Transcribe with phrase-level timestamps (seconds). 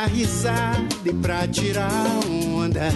[0.00, 1.90] dar risada e pra tirar
[2.56, 2.88] onda.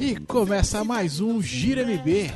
[0.00, 2.30] E começa mais um Gira MB,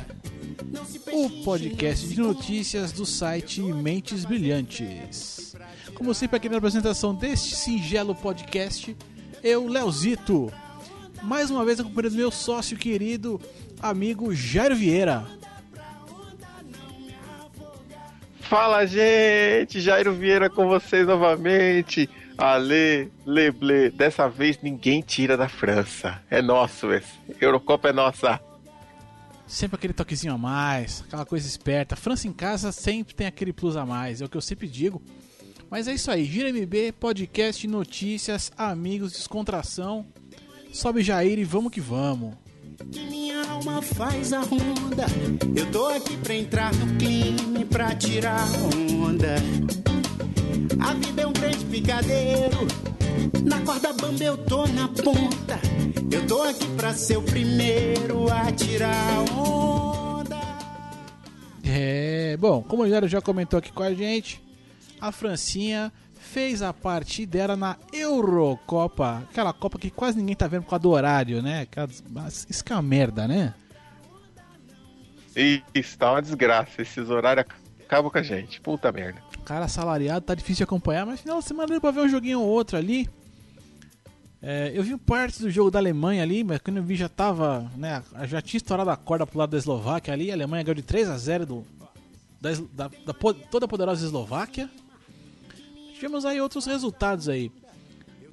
[1.11, 5.55] o podcast de notícias do site Mentes Brilhantes.
[5.95, 8.95] Como sempre, aqui na apresentação deste singelo podcast,
[9.43, 10.53] eu, Leozito,
[11.23, 13.41] mais uma vez acompanhando meu sócio querido,
[13.81, 15.25] amigo Jairo Vieira.
[18.39, 19.81] Fala, gente!
[19.81, 22.07] Jairo Vieira com vocês novamente.
[22.37, 26.21] Ale, Leble, dessa vez ninguém tira da França.
[26.29, 27.13] É nosso esse.
[27.39, 28.39] Eurocopa é nossa.
[29.45, 31.95] Sempre aquele toquezinho a mais, aquela coisa esperta.
[31.95, 35.01] França em casa sempre tem aquele plus a mais, é o que eu sempre digo.
[35.69, 40.05] Mas é isso aí, Gira MB, podcast, notícias, amigos, descontração.
[40.71, 42.35] Sobe Jair e vamos que vamos.
[42.91, 45.05] Que minha alma faz a ronda.
[45.55, 48.45] Eu tô aqui pra entrar no clima, pra tirar
[49.03, 49.35] onda.
[50.79, 52.67] A vida é um grande picadeiro.
[53.43, 55.59] Na corda bamba eu tô na ponta.
[56.11, 60.39] Eu tô aqui pra ser o primeiro a tirar onda.
[61.63, 64.41] É, bom, como o Jairo já comentou aqui com a gente,
[64.99, 70.63] a Francinha fez a parte dela na Eurocopa, aquela Copa que quase ninguém tá vendo
[70.63, 71.61] por causa do horário, né?
[71.61, 71.87] Aquela,
[72.49, 73.53] isso que é uma merda, né?
[75.73, 76.81] Isso, tá uma desgraça.
[76.81, 77.45] Esses horários
[77.83, 78.61] acabam com a gente.
[78.61, 79.21] Puta merda.
[79.45, 82.39] Cara assalariado, tá difícil de acompanhar, mas final de semana deu pra ver um joguinho
[82.39, 83.09] ou outro ali.
[84.41, 87.71] É, eu vi parte do jogo da Alemanha ali, mas quando eu vi já tava,
[87.77, 90.81] né, já tinha estourado a corda pro lado da Eslováquia ali, a Alemanha ganhou de
[90.81, 91.65] 3 a 0 do,
[92.41, 93.13] da, da, da
[93.49, 94.69] toda poderosa Eslováquia.
[95.93, 97.49] Tivemos aí outros resultados aí.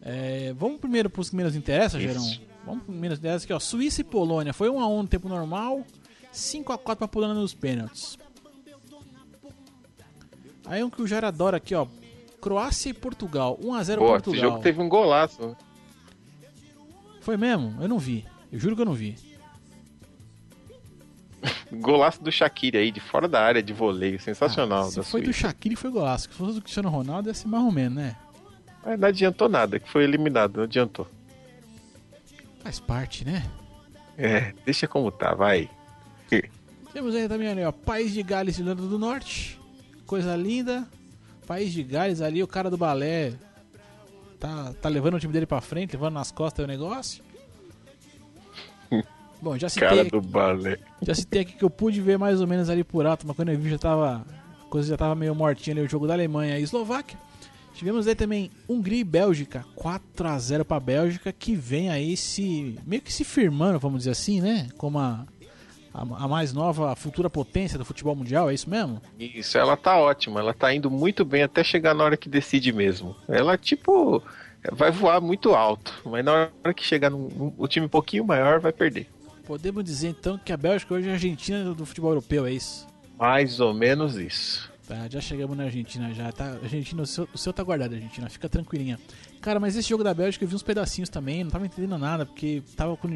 [0.02, 2.24] É, vamos primeiro pros que menos interessam, Gerão?
[2.64, 3.60] Vamos pro menos interessa aqui, ó.
[3.60, 4.52] Suíça e Polônia.
[4.52, 5.84] Foi 1 a 1 no tempo normal,
[6.32, 8.18] 5 a 4 pra Polônia nos pênaltis.
[10.70, 11.84] Aí um que o Jair adora aqui, ó.
[12.40, 13.58] Croácia e Portugal.
[13.60, 14.34] 1 a 0 Pô, Portugal.
[14.34, 15.56] esse jogo teve um golaço.
[17.20, 17.76] Foi mesmo?
[17.82, 18.24] Eu não vi.
[18.52, 19.16] Eu juro que eu não vi.
[21.72, 24.20] Golaço do Shaqiri aí, de fora da área, de voleio.
[24.20, 24.84] Sensacional.
[24.86, 25.48] Ah, se foi do Suíça.
[25.48, 26.28] Shaqiri foi golaço.
[26.28, 28.16] Se fosse do Cristiano Ronaldo ia ser mais ou menos, né?
[28.86, 31.06] Mas não adiantou nada, que foi eliminado, não adiantou.
[32.62, 33.44] Faz parte, né?
[34.16, 35.68] É, deixa como tá, vai.
[36.92, 37.72] Temos aí também ali, ó.
[37.72, 39.59] País de Gales e Irlanda do Norte.
[40.10, 40.88] Coisa linda.
[41.46, 43.32] País de Gales ali, o cara do balé
[44.40, 47.22] tá, tá levando o time dele pra frente, levando nas costas o negócio.
[49.40, 50.78] Bom, já citei, Cara do balé.
[51.00, 53.50] já citei aqui que eu pude ver mais ou menos ali por alto, mas quando
[53.50, 54.26] eu vi já tava.
[54.60, 57.16] A coisa já tava meio mortinha ali, o jogo da Alemanha e Eslováquia.
[57.72, 62.76] Tivemos aí também Hungria e Bélgica, 4 a 0 pra Bélgica, que vem aí se.
[62.84, 64.66] meio que se firmando, vamos dizer assim, né?
[64.76, 65.24] Como a,
[65.92, 69.00] a, mais nova, a futura potência do futebol mundial, é isso mesmo?
[69.18, 72.72] Isso, ela tá ótima, ela tá indo muito bem até chegar na hora que decide
[72.72, 73.16] mesmo.
[73.28, 74.22] Ela, tipo,
[74.72, 78.60] vai voar muito alto, mas na hora que chegar num o time um pouquinho maior,
[78.60, 79.08] vai perder.
[79.46, 82.86] Podemos dizer então que a Bélgica hoje é a Argentina do futebol europeu, é isso?
[83.18, 84.70] Mais ou menos isso.
[84.86, 86.58] Tá, já chegamos na Argentina já, tá?
[86.62, 88.98] Argentina, o seu, o seu tá guardado, Argentina, fica tranquilinha.
[89.40, 92.26] Cara, mas esse jogo da Bélgica eu vi uns pedacinhos também, não tava entendendo nada,
[92.26, 93.08] porque tava com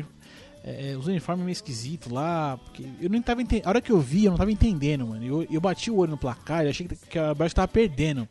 [0.66, 3.66] é, os uniformes meio esquisitos lá, porque eu não tava entendendo.
[3.66, 5.22] A hora que eu vi, eu não tava entendendo, mano.
[5.22, 8.26] Eu, eu bati o olho no placar e achei que, a Bélgica tava perdendo.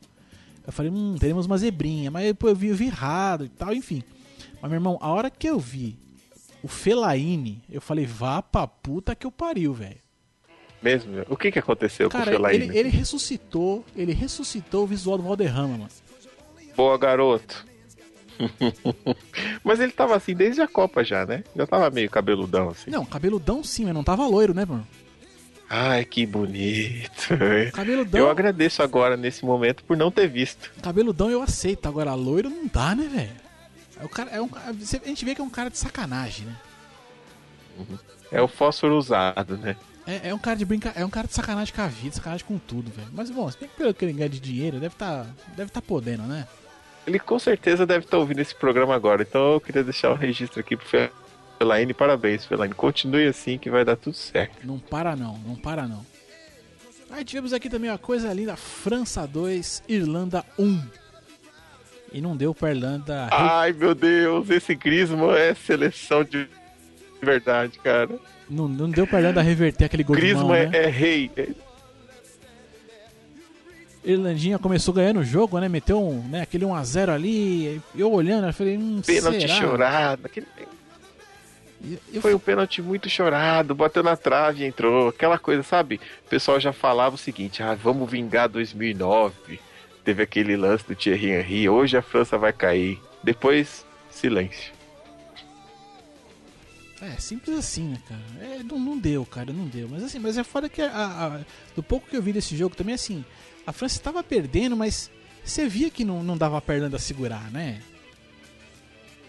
[0.65, 3.71] Eu falei, hum, teremos uma zebrinha, mas depois eu vi, eu vi errado e tal,
[3.73, 4.01] enfim.
[4.59, 5.95] Mas, meu irmão, a hora que eu vi
[6.63, 10.01] o Felaine, eu falei, vá pra puta que eu pariu, velho.
[10.81, 11.13] Mesmo?
[11.29, 12.65] O que que aconteceu com o Cara, Fellaini?
[12.65, 15.89] ele, ele ressuscitou, ele ressuscitou o visual do Valderrama, mano.
[16.75, 17.65] Boa, garoto.
[19.63, 21.43] Mas ele tava assim desde a Copa já, né?
[21.55, 22.89] Já tava meio cabeludão assim.
[22.91, 24.87] Não, cabeludão sim, mas não tava loiro, né, mano?
[25.69, 27.29] Ai, que bonito.
[27.73, 30.71] Cabeludão, Eu agradeço agora, nesse momento, por não ter visto.
[30.81, 33.43] cabeludão eu aceito, agora loiro não dá, né, velho?
[34.31, 36.55] É é um, você- a gente vê que é um cara de sacanagem, né?
[38.31, 39.75] É o fósforo usado, né?
[40.05, 42.45] É, é um cara de brinca, é um cara de sacanagem com a vida, sacanagem
[42.45, 43.07] com tudo, velho.
[43.13, 45.25] Mas bom, se bem que pelo que ele ganha de dinheiro, deve tá,
[45.55, 46.45] deve tá podendo, né?
[47.05, 49.21] Ele com certeza deve estar ouvindo esse programa agora.
[49.21, 51.11] Então eu queria deixar o registro aqui pro
[51.59, 51.93] Fellaini.
[51.93, 52.73] Parabéns, Fellaini.
[52.73, 54.65] Continue assim que vai dar tudo certo.
[54.65, 56.05] Não para não, não para não.
[57.11, 60.81] Aí tivemos aqui também uma coisa linda, França 2, Irlanda 1.
[62.11, 63.27] E não deu pra Irlanda.
[63.31, 66.47] Ai, meu Deus, esse Griezmann é seleção de
[67.21, 68.09] verdade, cara.
[68.49, 70.77] Não, não deu pra Irlanda reverter aquele gol de mão, Griezmann né?
[70.77, 71.31] é, é rei.
[74.03, 75.69] Irlandinha começou ganhando o jogo, né?
[75.69, 77.81] Meteu um, né, aquele 1x0 ali.
[77.95, 79.53] Eu olhando, eu falei, hum, Pênalti será?
[79.55, 80.25] chorado.
[80.25, 80.47] Aquele...
[82.13, 85.99] Eu- Foi um pênalti muito chorado, bateu na trave, entrou, aquela coisa, sabe?
[86.25, 89.59] O pessoal já falava o seguinte: ah, vamos vingar 2009.
[90.03, 92.99] Teve aquele lance do Thierry Henry, hoje a França vai cair.
[93.21, 94.71] Depois, silêncio.
[97.01, 98.21] É, simples assim, né, cara?
[98.41, 99.89] É, não, não deu, cara, não deu.
[99.89, 101.39] Mas assim, mas é foda que a, a-
[101.75, 103.25] do pouco que eu vi desse jogo também, assim,
[103.65, 105.09] a França estava perdendo, mas
[105.43, 107.81] você via que não, não dava perna da segurar, né?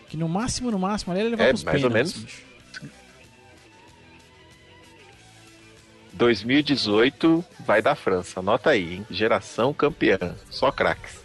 [0.08, 2.24] Que no máximo, no máximo, ali ele levar É, pros mais ou pênaltis, menos.
[2.24, 2.44] bicho.
[6.12, 9.06] 2018 vai da França, anota aí, hein?
[9.10, 11.18] Geração campeã, só craques.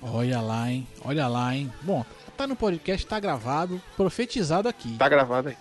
[0.00, 0.86] Olha lá, hein?
[1.04, 1.70] Olha lá, hein?
[1.82, 2.04] Bom,
[2.36, 4.96] tá no podcast, tá gravado, profetizado aqui.
[4.96, 5.56] Tá gravado aí.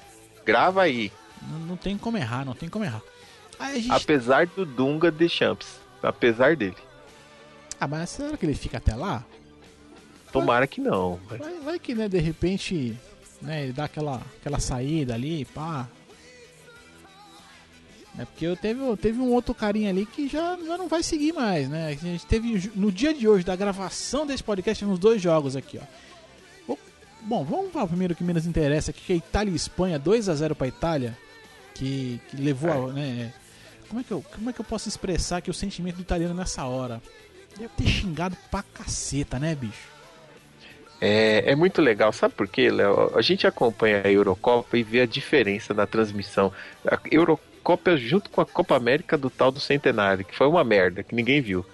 [0.45, 1.11] Grava aí.
[1.41, 3.01] Não, não tem como errar, não tem como errar.
[3.59, 3.91] A gente...
[3.91, 5.80] Apesar do Dunga de Champs.
[6.01, 6.75] Apesar dele.
[7.79, 9.23] Ah, mas será que ele fica até lá?
[10.31, 11.19] Tomara que não.
[11.29, 12.97] mas- Vai, vai que, né, de repente,
[13.41, 15.87] né, ele dá aquela, aquela saída ali, pá.
[18.19, 21.31] É porque eu teve, teve um outro carinha ali que já, já não vai seguir
[21.33, 21.87] mais, né?
[21.87, 25.79] A gente teve no dia de hoje, da gravação desse podcast, nos dois jogos aqui,
[25.81, 26.75] ó.
[27.23, 30.33] Bom, vamos falar primeiro que menos interessa aqui, que é Itália e Espanha, 2 a
[30.33, 31.15] 0 pra Itália,
[31.75, 33.31] que, que levou a, né,
[33.91, 36.33] como é, que eu, como é que eu posso expressar aqui o sentimento do italiano
[36.33, 37.01] nessa hora?
[37.57, 39.89] Deve ter xingado pra caceta, né, bicho?
[41.01, 43.11] É, é muito legal, sabe por quê, Léo?
[43.13, 46.53] A gente acompanha a Eurocopa e vê a diferença na transmissão.
[46.89, 51.03] A Eurocopa junto com a Copa América do tal do Centenário, que foi uma merda,
[51.03, 51.65] que ninguém viu.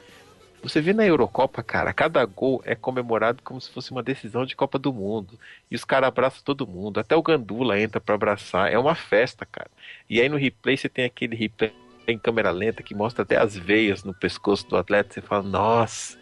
[0.63, 4.55] Você vê na Eurocopa, cara, cada gol é comemorado como se fosse uma decisão de
[4.55, 5.39] Copa do Mundo.
[5.69, 8.73] E os caras abraçam todo mundo, até o Gandula entra pra abraçar.
[8.73, 9.69] É uma festa, cara.
[10.09, 11.71] E aí no replay você tem aquele replay
[12.11, 15.13] em câmera lenta que mostra até as veias no pescoço do atleta.
[15.13, 16.17] Você fala, nossa,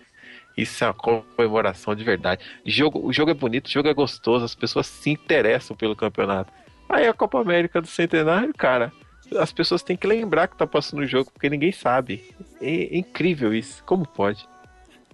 [0.57, 2.43] isso é uma comemoração de verdade.
[2.65, 6.51] Jogo, o jogo é bonito, o jogo é gostoso, as pessoas se interessam pelo campeonato.
[6.87, 8.91] Aí a Copa América do Centenário, cara,
[9.37, 12.35] as pessoas têm que lembrar que tá passando o jogo, porque ninguém sabe.
[12.61, 13.83] É, é incrível isso.
[13.83, 14.47] Como pode?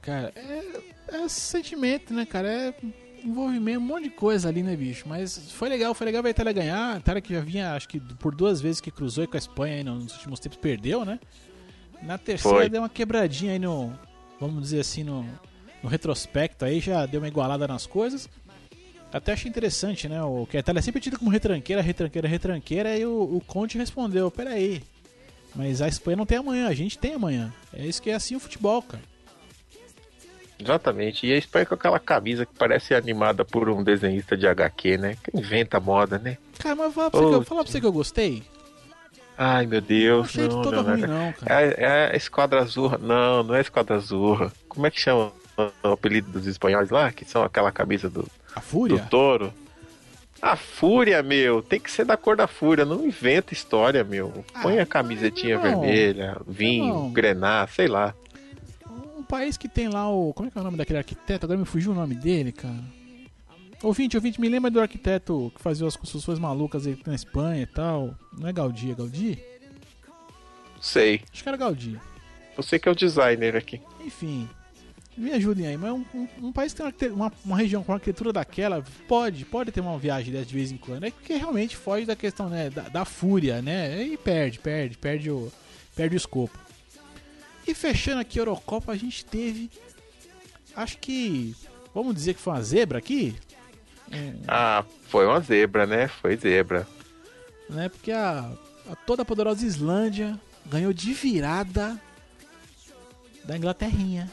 [0.01, 2.49] Cara, é, é sentimento, né, cara?
[2.49, 2.73] É
[3.23, 5.07] envolvimento, um monte de coisa ali, né, bicho?
[5.07, 6.95] Mas foi legal, foi legal ver a Itália ganhar.
[6.95, 9.75] A Itália que já vinha, acho que por duas vezes que cruzou com a Espanha
[9.75, 11.19] aí nos últimos tempos, perdeu, né?
[12.01, 12.69] Na terceira Foi.
[12.69, 13.93] deu uma quebradinha aí no,
[14.39, 15.25] vamos dizer assim, no,
[15.83, 18.29] no retrospecto aí, já deu uma igualada nas coisas.
[19.13, 20.23] Até achei interessante, né?
[20.23, 23.77] O, que a Itália é sempre tida como retranqueira, retranqueira, retranqueira, e o, o Conte
[23.77, 24.81] respondeu, peraí,
[25.53, 27.53] mas a Espanha não tem amanhã, a gente tem amanhã.
[27.73, 29.10] É isso que é assim o futebol, cara.
[30.61, 31.25] Exatamente.
[31.27, 35.15] E a Espanha com aquela camisa que parece animada por um desenhista de HQ, né?
[35.23, 36.37] Que inventa moda, né?
[36.59, 38.43] Cara, mas falar pra, você que eu, Ô, falar pra você que eu gostei.
[39.37, 40.35] Ai, meu Não Deus.
[40.35, 41.05] não, toda Leonardo.
[41.05, 41.61] ruim, não, cara.
[41.63, 42.97] É, é a Esquadra Azurra.
[42.99, 44.51] Não, não é a Esquadra Azurra.
[44.69, 45.31] Como é que chama
[45.83, 47.11] o apelido dos espanhóis lá?
[47.11, 49.07] Que são aquela camisa do, A do Fúria?
[49.09, 49.51] touro.
[50.41, 51.61] A Fúria, meu.
[51.61, 52.83] Tem que ser da cor da Fúria.
[52.85, 54.43] Não inventa história, meu.
[54.61, 57.11] Põe Ah, a camisetinha mas, irmão, vermelha, vinho, irmão.
[57.11, 58.13] grená, sei lá.
[59.31, 60.33] Um país que tem lá o.
[60.33, 61.45] Como é que é o nome daquele arquiteto?
[61.45, 62.83] Agora me fugiu o nome dele, cara.
[63.81, 67.65] Ouvinte, ouvinte, me lembra do arquiteto que fazia as construções malucas aí na Espanha e
[67.65, 68.13] tal.
[68.37, 69.39] Não é Gaudí, é Gaudí?
[70.81, 71.21] Sei.
[71.31, 71.97] Acho que era Gaudí.
[72.57, 73.79] Você que é o designer aqui.
[74.01, 74.49] Enfim,
[75.15, 75.77] me ajudem aí.
[75.77, 79.45] Mas um, um- um país que tem uma, uma, região com uma arquitetura daquela, pode,
[79.45, 81.05] pode ter uma viagem dessa de vez em quando.
[81.05, 84.03] É porque realmente foge da questão, né, da, da fúria, né?
[84.03, 85.49] E perde, perde, perde o,
[85.95, 86.59] perde o escopo.
[87.67, 89.69] E fechando aqui a Eurocopa, a gente teve,
[90.75, 91.55] acho que,
[91.93, 93.35] vamos dizer que foi uma zebra aqui?
[94.11, 96.07] É, Ah, foi uma zebra, né?
[96.07, 96.87] Foi zebra.
[97.69, 97.87] né?
[97.89, 98.51] Porque a,
[98.89, 101.99] a toda poderosa Islândia ganhou de virada
[103.45, 104.29] da Inglaterrinha.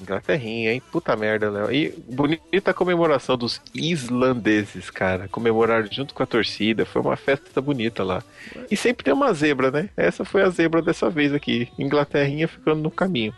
[0.00, 0.82] Inglaterrinha, hein?
[0.92, 1.72] Puta merda, Léo.
[1.72, 5.28] E bonita a comemoração dos islandeses, cara.
[5.28, 6.84] Comemoraram junto com a torcida.
[6.84, 8.22] Foi uma festa bonita lá.
[8.70, 9.88] E sempre tem uma zebra, né?
[9.96, 11.68] Essa foi a zebra dessa vez aqui.
[11.78, 13.34] Inglaterrinha ficando no caminho.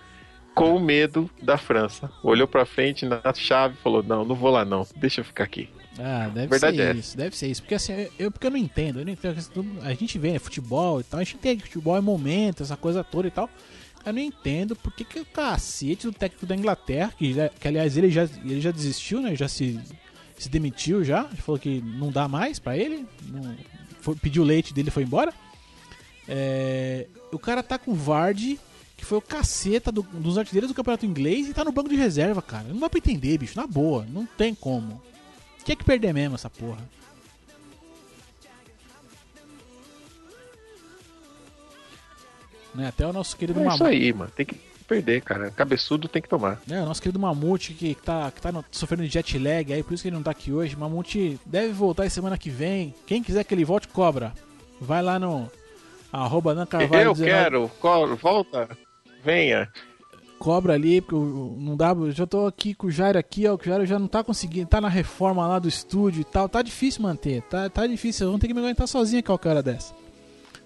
[0.54, 2.10] Com medo da França.
[2.22, 4.86] Olhou pra frente na chave e falou: Não, não vou lá não.
[4.96, 5.68] Deixa eu ficar aqui.
[5.98, 7.62] Ah, deve Verdade ser é isso, deve ser isso.
[7.62, 9.36] Porque assim, eu, porque eu não entendo, eu não entendo
[9.82, 12.76] a gente vê né, futebol e tal, a gente entende que futebol é momento, essa
[12.76, 13.50] coisa toda e tal.
[14.06, 17.96] Eu não entendo por que, que o cacete do técnico da Inglaterra, que, que aliás
[17.96, 19.34] ele já, ele já desistiu, né?
[19.36, 19.78] Já se,
[20.38, 23.06] se demitiu já, falou que não dá mais pra ele.
[23.28, 23.54] Não,
[24.00, 25.32] foi, pediu leite dele foi embora.
[26.26, 28.58] É, o cara tá com o Vardy,
[28.96, 31.96] que foi o caceta do- dos artilheiros do campeonato inglês, e tá no banco de
[31.96, 32.68] reserva, cara.
[32.68, 35.00] Não dá pra entender, bicho, na boa, não tem como.
[35.64, 36.78] Tinha que perder mesmo essa porra.
[42.75, 43.90] Né, até o nosso querido É isso Mamá.
[43.90, 44.30] aí, mano.
[44.34, 45.50] Tem que, perder, cara.
[45.50, 46.60] Cabeçudo tem que tomar.
[46.70, 49.82] É, o nosso querido Mamute que tá, que tá no- sofrendo de jet lag aí,
[49.82, 50.76] por isso que ele não tá aqui hoje.
[50.76, 52.94] Mamute deve voltar semana que vem.
[53.06, 54.32] Quem quiser que ele volte, cobra.
[54.80, 55.50] Vai lá no
[56.12, 57.25] arroba Nan Carvalho Eu 19.
[57.25, 58.68] quero, volta,
[59.25, 59.68] venha.
[60.38, 61.16] Cobra ali, porque
[61.60, 61.88] não dá.
[61.90, 63.56] Eu já tô aqui com o Jairo aqui, ó.
[63.56, 66.48] O Jairo já não tá conseguindo, tá na reforma lá do estúdio e tal.
[66.48, 68.30] Tá difícil manter, tá, tá difícil.
[68.30, 69.92] Vão ter que me aguentar sozinho qualquer hora dessa.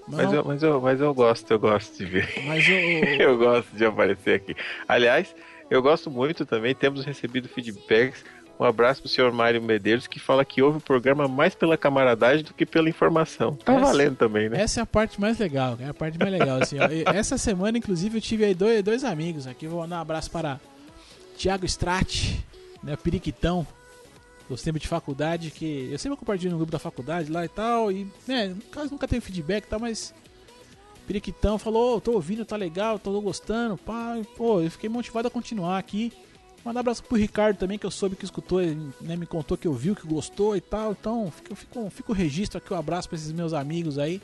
[0.08, 2.28] Mas não- eu, mas, eu, mas eu gosto, eu gosto de ver.
[2.46, 2.74] mas eu,
[3.32, 4.54] Eu gosto de aparecer aqui.
[4.88, 5.34] Aliás,
[5.70, 8.24] eu gosto muito também, temos recebido feedbacks.
[8.60, 12.44] Um abraço pro senhor Mário Medeiros, que fala que ouve o programa mais pela camaradagem
[12.44, 13.56] do que pela informação.
[13.56, 14.60] Tá Essa- valendo também, né?
[14.60, 16.58] Essa é a parte mais legal, é a parte mais legal.
[16.62, 16.86] Assim, ó.
[17.12, 19.66] Essa semana, inclusive, eu tive aí dois, dois amigos aqui.
[19.66, 20.60] Vou mandar um abraço para
[21.36, 22.44] Thiago Strati,
[22.82, 23.66] né, Periquitão,
[24.52, 27.90] dos tempos de faculdade, que eu sempre compartilho no grupo da faculdade lá e tal.
[27.90, 30.14] E, né, caso nunca teve feedback e tal, mas.
[31.06, 35.30] Periquitão falou, "Ô, tô ouvindo, tá legal, tô gostando, pá, pô, eu fiquei motivado a
[35.30, 36.12] continuar aqui.
[36.64, 38.60] Mandar um abraço pro Ricardo também, que eu soube que escutou,
[39.00, 40.92] né, me contou que ouviu, que gostou e tal.
[40.92, 44.22] Então, fica, fica, fica o registro aqui, um abraço pra esses meus amigos aí.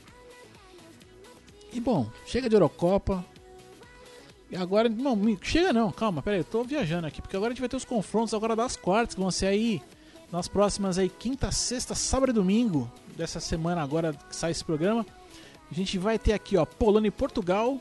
[1.72, 3.24] E bom, chega de Eurocopa.
[4.50, 7.54] E agora, não, chega não, calma, pera aí, eu tô viajando aqui, porque agora a
[7.54, 9.82] gente vai ter os confrontos agora das quartas, que vão ser aí
[10.30, 15.04] nas próximas aí, quinta, sexta, sábado e domingo dessa semana agora que sai esse programa.
[15.70, 17.80] A gente vai ter aqui, ó, Polônia e Portugal,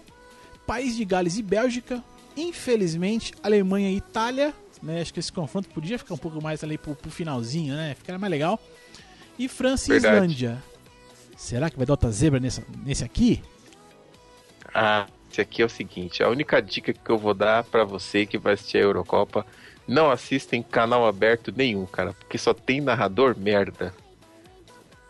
[0.65, 2.03] País de Gales e Bélgica,
[2.35, 5.01] infelizmente, Alemanha e Itália, né?
[5.01, 7.95] Acho que esse confronto podia ficar um pouco mais ali pro, pro finalzinho, né?
[7.95, 8.59] Ficaria mais legal.
[9.39, 10.15] E França e Verdade.
[10.15, 10.63] Islândia.
[11.35, 13.43] Será que vai dar outra zebra nessa, nesse aqui?
[14.73, 18.25] Ah, esse aqui é o seguinte: a única dica que eu vou dar pra você
[18.25, 19.45] que vai assistir a Eurocopa,
[19.87, 23.93] não assista em canal aberto nenhum, cara, porque só tem narrador merda.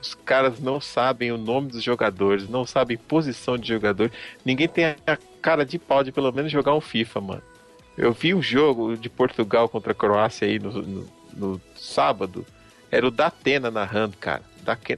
[0.02, 4.12] Os caras não sabem o nome dos jogadores, não sabem posição de jogador.
[4.46, 7.42] Ninguém tem a cara de pau de pelo menos jogar um FIFA, mano.
[7.98, 12.46] Eu vi um jogo de Portugal contra a Croácia aí no, no- no sábado.
[12.92, 14.44] Era o Datena narrando, cara.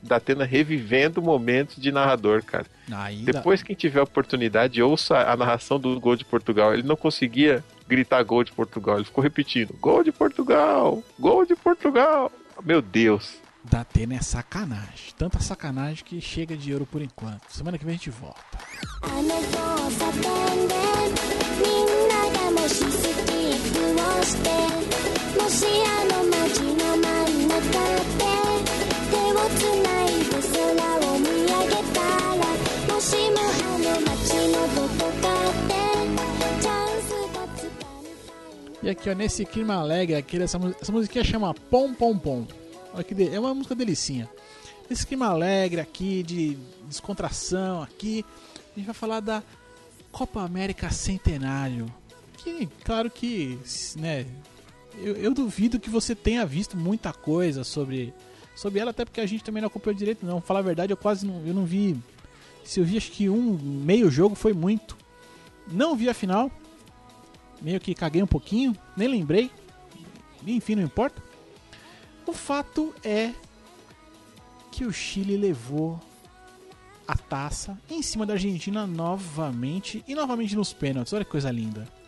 [0.01, 2.65] Datena revivendo momentos de narrador, cara.
[2.91, 6.73] Aí Depois, quem tiver a oportunidade, ouça a narração do gol de Portugal.
[6.73, 11.03] Ele não conseguia gritar gol de Portugal, ele ficou repetindo: Gol de Portugal!
[11.19, 12.31] Gol de Portugal!
[12.63, 13.37] Meu Deus!
[13.63, 15.13] Da Atena é sacanagem.
[15.17, 17.43] Tanta sacanagem que chega de euro por enquanto.
[17.49, 18.39] Semana que vem a gente volta.
[19.01, 19.19] あ
[38.81, 42.47] e aqui, ó, nesse clima alegre aqui, essa, essa musiquinha chama Pom Pom Pom.
[42.93, 44.27] Olha que de, é uma música delicinha.
[44.89, 48.25] Nesse clima alegre aqui, de descontração aqui,
[48.73, 49.43] a gente vai falar da
[50.11, 51.85] Copa América Centenário.
[52.37, 53.59] Que, claro que,
[53.97, 54.25] né,
[54.95, 58.13] eu, eu duvido que você tenha visto muita coisa sobre,
[58.55, 60.41] sobre ela, até porque a gente também não acompanhou direito, não.
[60.41, 61.97] Falar a verdade, eu quase não, eu não vi.
[62.63, 64.97] Se eu vi, acho que um meio jogo foi muito.
[65.71, 66.51] Não vi a final,
[67.61, 69.51] meio que caguei um pouquinho, nem lembrei.
[70.45, 71.21] Enfim, não importa.
[72.25, 73.33] O fato é
[74.71, 75.99] que o Chile levou
[77.07, 81.11] a taça em cima da Argentina novamente e novamente nos pênaltis.
[81.11, 81.98] Olha que coisa linda.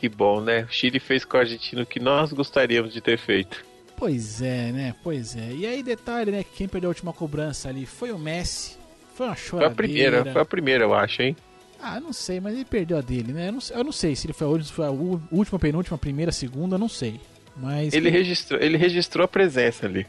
[0.00, 0.62] Que bom, né?
[0.62, 3.62] O Chile fez com a Argentina o que nós gostaríamos de ter feito.
[3.96, 4.94] Pois é, né?
[5.02, 5.52] Pois é.
[5.52, 6.42] E aí, detalhe, né?
[6.42, 8.78] Que quem perdeu a última cobrança ali foi o Messi.
[9.14, 9.72] Foi uma Foi choradeira.
[9.72, 11.36] a primeira, foi a primeira, eu acho, hein?
[11.82, 13.48] Ah, não sei, mas ele perdeu a dele, né?
[13.48, 15.98] Eu não, sei- eu não sei se ele foi a, última- foi a última, penúltima,
[15.98, 17.20] primeira, segunda, não sei.
[17.56, 20.06] Mas Ele registrou, ele registrou a presença ali.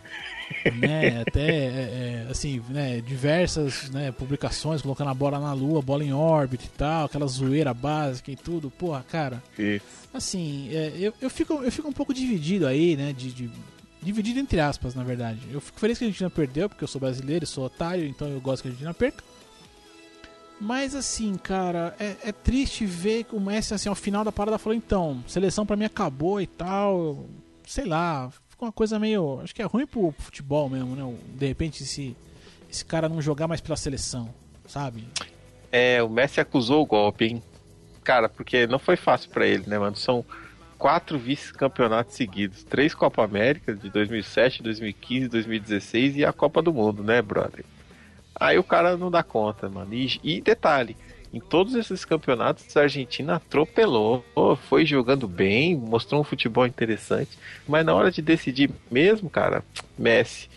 [0.75, 6.03] Né, até é, é, assim, né, diversas né, publicações colocando a bola na lua, bola
[6.03, 9.85] em órbita e tal, aquela zoeira básica e tudo, porra, cara, Isso.
[10.13, 13.51] assim, é, eu, eu, fico, eu fico um pouco dividido aí, né, de, de-
[14.01, 15.39] dividido entre aspas, na verdade.
[15.51, 18.41] Eu fico feliz que a Argentina perdeu, porque eu sou brasileiro, sou otário, então eu
[18.41, 19.23] gosto que a Argentina perca.
[20.59, 24.77] Mas assim, cara, é, é triste ver o Messi, assim, ao final da parada falou,
[24.77, 27.25] então, seleção pra mim acabou e tal,
[27.65, 28.31] sei lá,
[28.61, 32.15] ficou uma coisa meio, acho que é ruim pro futebol mesmo, né, de repente esse,
[32.69, 34.29] esse cara não jogar mais pela seleção,
[34.67, 35.03] sabe?
[35.71, 37.43] É, o Messi acusou o golpe, hein?
[38.03, 39.95] Cara, porque não foi fácil pra ele, né, mano?
[39.95, 40.23] São
[40.77, 42.63] quatro vice-campeonatos seguidos.
[42.63, 47.63] Três Copa América de 2007, 2015, 2016 e a Copa do Mundo, né, brother?
[48.35, 49.93] Aí o cara não dá conta, mano.
[49.93, 50.97] E, e detalhe,
[51.33, 54.23] em todos esses campeonatos a Argentina atropelou,
[54.67, 59.63] foi jogando bem, mostrou um futebol interessante, mas na hora de decidir mesmo, cara,
[59.97, 60.49] Messi.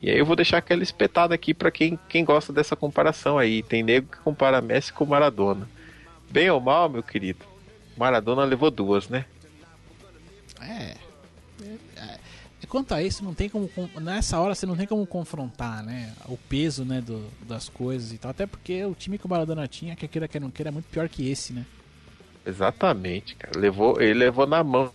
[0.00, 3.62] E aí eu vou deixar aquela espetada aqui pra quem, quem gosta dessa comparação aí.
[3.62, 5.68] Tem nego que compara Messi com Maradona.
[6.30, 7.44] Bem ou mal, meu querido,
[7.96, 9.26] Maradona levou duas, né?
[10.60, 10.94] É.
[11.62, 12.19] é, é.
[12.70, 13.68] Quanto a isso, não tem como.
[13.68, 16.14] com- Nessa hora você não tem como confrontar, né?
[16.26, 18.30] O peso, né, do, das coisas e tal.
[18.30, 20.86] Até porque o time que o Maradona tinha, quer queira, quer não queira, é muito
[20.86, 21.66] pior que esse, né?
[22.46, 23.58] Exatamente, cara.
[23.58, 24.90] Levou, ele levou na mão,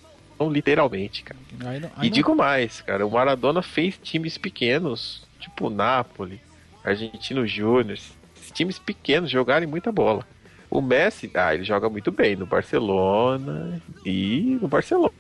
[0.50, 1.40] literalmente, cara.
[1.66, 6.42] Aí não- E não- digo mais, cara, o Maradona fez times pequenos, tipo o Napoli,
[6.84, 7.94] Argentino Júnior,
[8.38, 10.26] esses times pequenos jogarem muita bola.
[10.76, 15.14] O Messi, ah, ele joga muito bem no Barcelona e no Barcelona.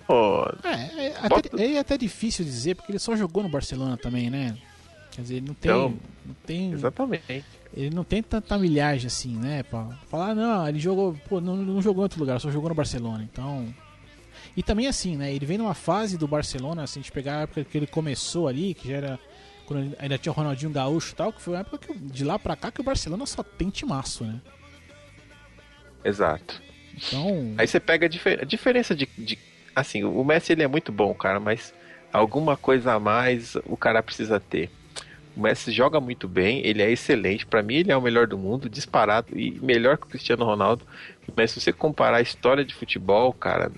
[0.63, 4.57] É, é, até, é até difícil dizer, porque ele só jogou no Barcelona também, né?
[5.12, 5.71] Quer dizer, ele não tem.
[5.71, 5.93] Então,
[6.25, 7.45] não tem Exatamente.
[7.74, 9.63] ele não tem tanta milhagem assim, né?
[9.63, 11.15] Pra falar, não, ele jogou.
[11.29, 13.24] Pô, não, não jogou em outro lugar, só jogou no Barcelona.
[13.24, 13.74] Então.
[14.57, 15.33] E também assim, né?
[15.33, 18.50] Ele vem numa fase do Barcelona, se a gente pegar a época que ele começou
[18.50, 19.19] ali, que já era.
[19.65, 22.38] Quando ainda tinha o Ronaldinho Gaúcho e tal, que foi uma época que, de lá
[22.38, 24.41] pra cá que o Barcelona só tem timaço, né?
[26.05, 26.62] Exato.
[26.95, 27.55] Então.
[27.57, 29.38] Aí você pega a, difer- a diferença de, de-
[29.75, 31.74] Assim, o Messi ele é muito bom, cara, mas
[32.13, 34.69] alguma coisa a mais o cara precisa ter.
[35.35, 37.45] O Messi joga muito bem, ele é excelente.
[37.45, 40.85] Pra mim, ele é o melhor do mundo, disparado e melhor que o Cristiano Ronaldo.
[41.35, 43.69] Mas se você comparar a história de futebol, cara,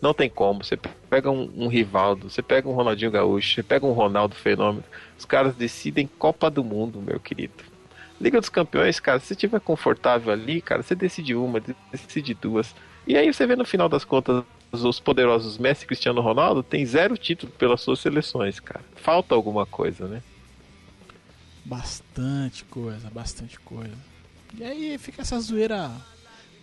[0.00, 0.62] não tem como.
[0.62, 0.78] Você
[1.10, 4.84] pega um, um Rivaldo, você pega um Ronaldinho Gaúcho, você pega um Ronaldo Fenômeno.
[5.18, 7.64] Os caras decidem Copa do Mundo, meu querido.
[8.20, 11.60] Liga dos Campeões, cara, se estiver confortável ali, cara, você decide uma,
[11.92, 12.74] decide duas.
[13.06, 14.42] E aí você vê no final das contas
[14.72, 18.84] os poderosos Messi e Cristiano Ronaldo tem zero título pelas suas seleções, cara.
[18.96, 20.22] Falta alguma coisa, né?
[21.64, 23.96] Bastante coisa, bastante coisa.
[24.56, 25.90] E aí fica essa zoeira.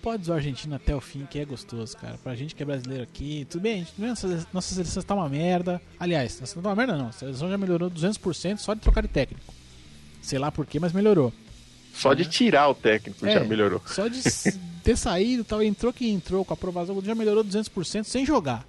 [0.02, 2.18] Pode zoar a Argentina até o fim, que é gostoso, cara.
[2.18, 5.82] Pra gente que é brasileiro aqui, tudo bem, gente, nossa, nossa seleção tá uma merda.
[5.98, 7.08] Aliás, nossa não tá uma merda não.
[7.08, 9.54] A seleção já melhorou 200% só de trocar de técnico.
[10.22, 11.32] Sei lá porquê, mas melhorou.
[11.94, 13.82] Só de tirar o técnico É, já melhorou.
[13.86, 14.22] Só de
[14.84, 18.66] ter saído e tal, entrou que entrou com a aprovação, já melhorou 200% sem jogar.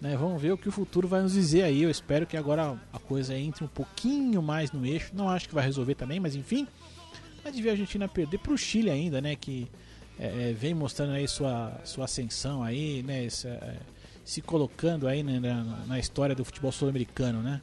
[0.00, 1.82] Né, vamos ver o que o futuro vai nos dizer aí.
[1.82, 5.10] Eu espero que agora a coisa entre um pouquinho mais no eixo.
[5.12, 6.68] Não acho que vai resolver também, mas enfim.
[7.42, 9.34] Mas de ver a Argentina perder pro Chile ainda, né?
[9.34, 9.68] Que
[10.18, 13.24] é, é, vem mostrando aí sua, sua ascensão aí, né?
[13.24, 13.76] esse, é,
[14.24, 17.62] se colocando aí né, na, na história do futebol sul-americano, né?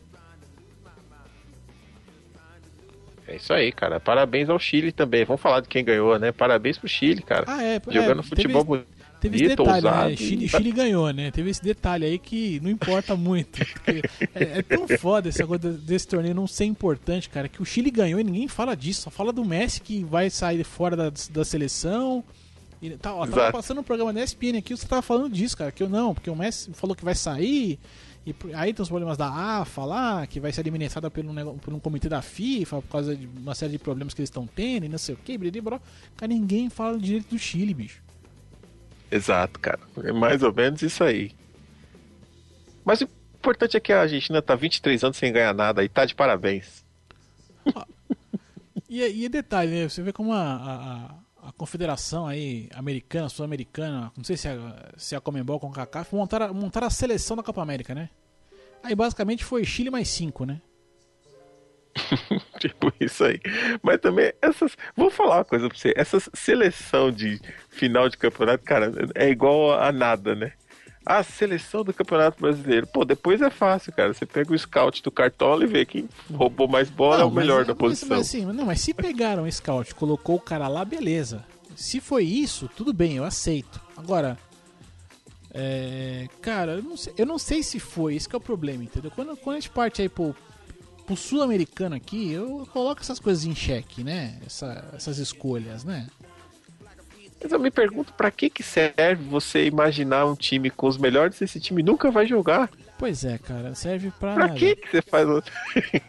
[3.27, 3.99] É isso aí, cara.
[3.99, 5.25] Parabéns ao Chile também.
[5.25, 6.31] Vamos falar de quem ganhou, né?
[6.31, 7.45] Parabéns pro Chile, cara.
[7.47, 7.81] Ah, é.
[7.89, 8.87] Jogando é, futebol teve, bonito,
[9.19, 10.09] Teve esse detalhe, ousado.
[10.09, 10.15] né?
[10.15, 11.31] Chile, e- Chile ganhou, né?
[11.31, 13.61] Teve esse detalhe aí que não importa muito.
[14.35, 17.89] é, é tão foda esse negócio desse torneio não ser importante, cara, que o Chile
[17.89, 19.01] ganhou e ninguém fala disso.
[19.01, 22.23] Só fala do Messi que vai sair fora da, da seleção.
[22.81, 25.71] E, tá, ó, tava passando um programa da ESPN aqui, você tava falando disso, cara,
[25.71, 27.79] que eu não, porque o Messi falou que vai sair.
[28.25, 31.73] E aí tem os problemas da AFA lá, que vai ser administrada por um, por
[31.73, 34.85] um comitê da FIFA por causa de uma série de problemas que eles estão tendo
[34.85, 35.37] e não sei o que,
[36.17, 38.01] Cara, ninguém fala direito do Chile, bicho.
[39.11, 39.79] Exato, cara.
[40.03, 41.31] É mais ou menos isso aí.
[42.83, 46.03] Mas o importante é que a Argentina tá 23 anos sem ganhar nada e tá
[46.05, 46.83] de parabéns.
[48.89, 49.89] E, e detalhe, né?
[49.89, 54.57] Você vê como a, a, a confederação aí, americana, sul-americana, não sei se é,
[54.97, 58.09] se é a Comembol com a CACAF, montaram, montaram a seleção da Copa América, né?
[58.83, 60.61] Aí basicamente foi Chile mais 5, né?
[62.59, 63.39] Tipo isso aí.
[63.81, 64.75] Mas também, essas.
[64.95, 65.93] Vou falar uma coisa pra você.
[65.95, 70.51] Essa seleção de final de campeonato, cara, é igual a nada, né?
[71.05, 72.87] A seleção do Campeonato Brasileiro.
[72.87, 74.13] Pô, depois é fácil, cara.
[74.13, 77.43] Você pega o scout do Cartola e vê quem roubou mais bola é o mas-
[77.43, 78.09] melhor da mas- posição.
[78.09, 81.45] Mas, assim, não, mas se pegaram o scout, colocou o cara lá, beleza.
[81.75, 83.79] Se foi isso, tudo bem, eu aceito.
[83.95, 84.37] Agora,
[85.53, 88.83] é, cara, eu não, sei, eu não sei se foi, esse que é o problema,
[88.83, 89.11] entendeu?
[89.11, 90.35] Quando, quando a gente parte aí pro,
[91.05, 94.39] pro sul-americano aqui, eu coloco essas coisas em xeque, né?
[94.45, 96.07] Essa- essas escolhas, né?
[97.41, 101.39] Mas eu me pergunto pra que que serve você imaginar um time com os melhores
[101.41, 102.69] e esse time nunca vai jogar?
[102.97, 104.33] Pois é, cara, serve pra.
[104.33, 104.59] Pra nada.
[104.59, 105.53] que que você faz outro?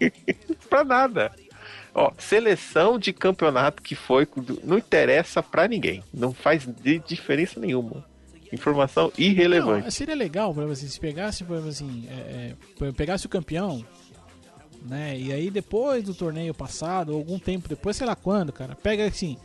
[0.71, 1.33] pra nada.
[1.95, 4.29] Ó, seleção de campeonato que foi,
[4.63, 6.05] não interessa pra ninguém.
[6.13, 6.69] Não faz
[7.07, 8.05] diferença nenhuma.
[8.53, 9.85] Informação irrelevante.
[9.85, 13.85] Não, seria legal, exemplo, assim, se pegasse, por exemplo, assim, é, é, pegasse o campeão,
[14.83, 15.19] né?
[15.19, 19.07] E aí depois do torneio passado, ou algum tempo depois, sei lá quando, cara, pega
[19.07, 19.37] assim,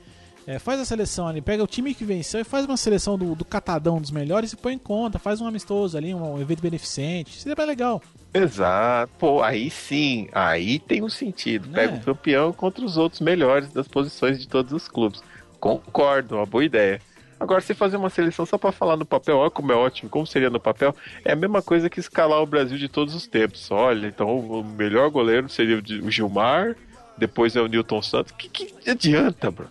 [0.47, 3.35] é, faz a seleção ali, pega o time que venceu e faz uma seleção do,
[3.35, 7.39] do catadão dos melhores e põe em conta, faz um amistoso ali, um, evento beneficente,
[7.39, 8.01] seria bem legal.
[8.33, 9.11] Exato.
[9.19, 11.67] Pô, aí sim, aí tem um sentido.
[11.69, 11.97] Pega É.
[11.97, 15.21] o campeão contra os outros melhores das posições de todos os clubes.
[15.59, 16.99] Concordo, uma boa ideia.
[17.39, 20.27] Agora, se fazer uma seleção só pra falar no papel, olha como é ótimo, como
[20.27, 23.69] seria no papel, é a mesma coisa que escalar o Brasil de todos os tempos.
[23.71, 26.75] Olha, então o melhor goleiro seria o Gilmar,
[27.17, 28.31] depois é o Newton Santos.
[28.37, 29.67] Que, que adianta, bro?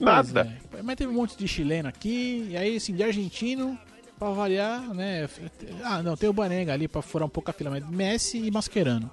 [0.00, 0.58] Nada.
[0.76, 0.82] É.
[0.82, 3.78] mas teve um monte de chileno aqui, e aí, assim, de argentino,
[4.18, 5.28] pra variar, né?
[5.82, 8.50] Ah, não, tem o Banega ali pra furar um pouco a fila, mas Messi e
[8.50, 9.10] Mascherano.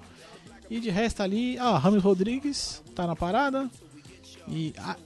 [0.68, 3.68] E de resto ali, ah, Rames Rodrigues tá na parada.
[4.48, 4.96] E a-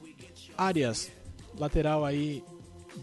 [0.57, 1.11] Arias,
[1.59, 2.43] lateral aí.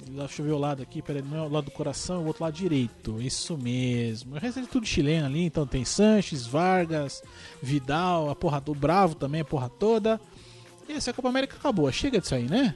[0.08, 2.44] Deixa eu ver o lado aqui, peraí, não é o lado do coração, o outro
[2.44, 3.22] lado direito.
[3.22, 4.36] Isso mesmo.
[4.36, 7.22] O resto é tudo chileno ali, então tem Sanches, Vargas,
[7.62, 10.20] Vidal, a porra do Bravo também, a porra toda.
[10.96, 11.92] Essa Copa América acabou.
[11.92, 12.76] Chega disso aí, né?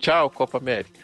[0.00, 0.98] Tchau, Copa América.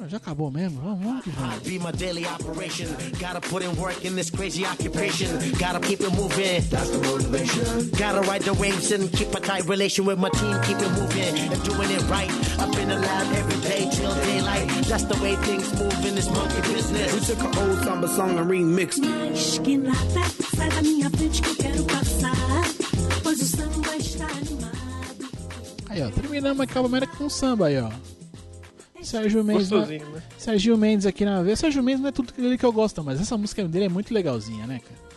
[0.00, 0.80] Ah, Já acabou mesmo?
[0.80, 1.58] Vamos, vamos que vamos.
[1.64, 2.86] be my daily operation.
[3.18, 5.26] Gotta put in work in this crazy occupation.
[5.58, 6.62] Gotta keep it moving.
[6.70, 7.90] That's the motivation.
[7.98, 10.54] Gotta ride the waves and keep a tight relation with my team.
[10.62, 12.30] Keep it moving and doing it right.
[12.78, 14.68] In the lab every day till daylight.
[14.86, 17.12] That's the way things move in this monkey business.
[17.12, 19.10] We took an old samba song and remixed it.
[19.30, 20.22] Mas que nada,
[20.54, 22.37] sai da minha frente que eu quero passar.
[23.28, 24.78] Pois o samba está animado.
[25.90, 27.90] Aí, ó, terminamos a Copa América com samba aí, ó.
[29.02, 29.68] Sérgio Mendes.
[29.70, 30.22] na- Gostosinho, né?
[30.38, 31.58] Sérgio Mendes aqui na vez.
[31.58, 34.14] Sérgio Mendes não é tudo aquilo que eu gosto, mas essa música dele é muito
[34.14, 35.08] legalzinha, né, cara?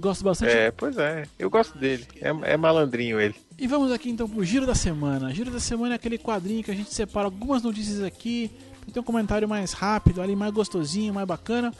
[0.00, 0.50] Gosto bastante.
[0.52, 1.26] É, pois é.
[1.38, 2.04] Eu gosto dele.
[2.20, 3.36] É, é malandrinho ele.
[3.56, 5.32] E vamos aqui então pro Giro da Semana.
[5.32, 8.50] Giro da Semana é aquele quadrinho que a gente separa algumas notícias aqui.
[8.92, 11.72] Tem um comentário mais rápido, ali mais gostosinho, mais bacana.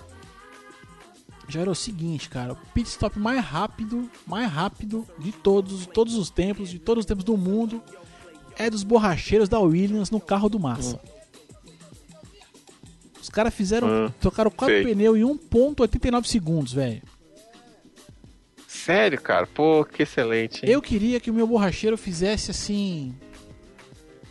[1.48, 6.14] Já era o seguinte, cara, o pit stop mais rápido, mais rápido de todos, todos
[6.14, 7.82] os tempos, de todos os tempos do mundo,
[8.56, 11.00] é dos borracheiros da Williams no carro do Massa.
[13.20, 14.94] Os caras fizeram, Hum, trocaram quatro sei.
[14.94, 17.02] pneus em 1.89 segundos, velho.
[18.66, 19.46] Sério, cara?
[19.46, 20.64] Pô, que excelente.
[20.64, 20.72] hein?
[20.72, 23.14] Eu queria que o meu borracheiro fizesse assim.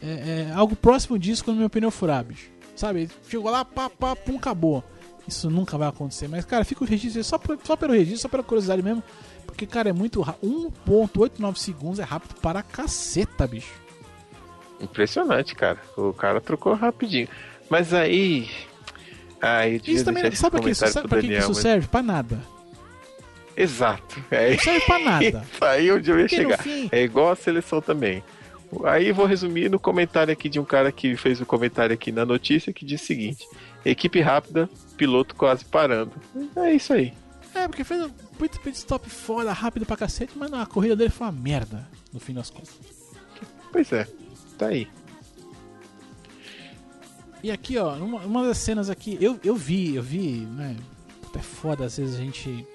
[0.02, 2.50] é, é, algo próximo disso quando meu pneu furar, bicho.
[2.76, 3.02] Sabe?
[3.02, 4.84] Ele Chegou lá, pá, pá, pum, acabou.
[5.28, 6.28] Isso nunca vai acontecer.
[6.28, 9.04] Mas, cara, fica o registro só, por- só pelo registro, só pela curiosidade mesmo.
[9.46, 10.72] Porque, cara, é muito rápido.
[10.88, 13.74] 1,89 segundos é rápido para caceta, bicho.
[14.80, 15.80] Impressionante, cara.
[15.98, 17.28] O cara trocou rapidinho.
[17.70, 18.48] Mas aí.
[19.42, 20.32] Aí, Isso também.
[20.32, 21.88] Sabe que isso, sabe pra que isso mas- serve?
[21.88, 22.40] Pra nada.
[23.56, 24.24] Exato.
[24.30, 25.26] É Não serve pra nada.
[25.26, 26.58] isso aí onde eu ia Porque chegar.
[26.60, 28.24] fim- É igual a seleção também.
[28.86, 32.26] Aí vou resumir no comentário aqui de um cara que fez o comentário aqui na
[32.26, 33.46] notícia que diz o seguinte:
[33.86, 36.12] equipe rápida, piloto quase parando.
[36.56, 37.14] É isso aí.
[37.54, 40.96] É, porque fez um pit pit stop foda, rápido pra cacete, mas não, a corrida
[40.96, 42.78] dele foi uma merda, no fim das contas.
[43.72, 44.08] Pois é.
[44.58, 44.88] Tá aí.
[47.44, 50.76] E aqui, ó, uma, uma das cenas aqui, eu, eu vi, eu vi, né?
[51.36, 52.66] É foda, às vezes a gente.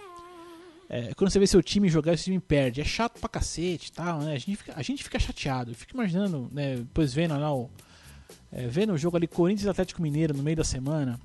[0.88, 2.80] é, quando você vê seu time jogar, esse time perde.
[2.80, 4.34] É chato pra cacete e tal, né?
[4.34, 5.72] A gente fica, a gente fica chateado.
[5.72, 6.76] Eu fico imaginando, né?
[6.76, 7.68] Depois vendo lá o.
[8.52, 11.18] é, vendo o jogo ali, Corinthians e Atlético Mineiro no meio da semana.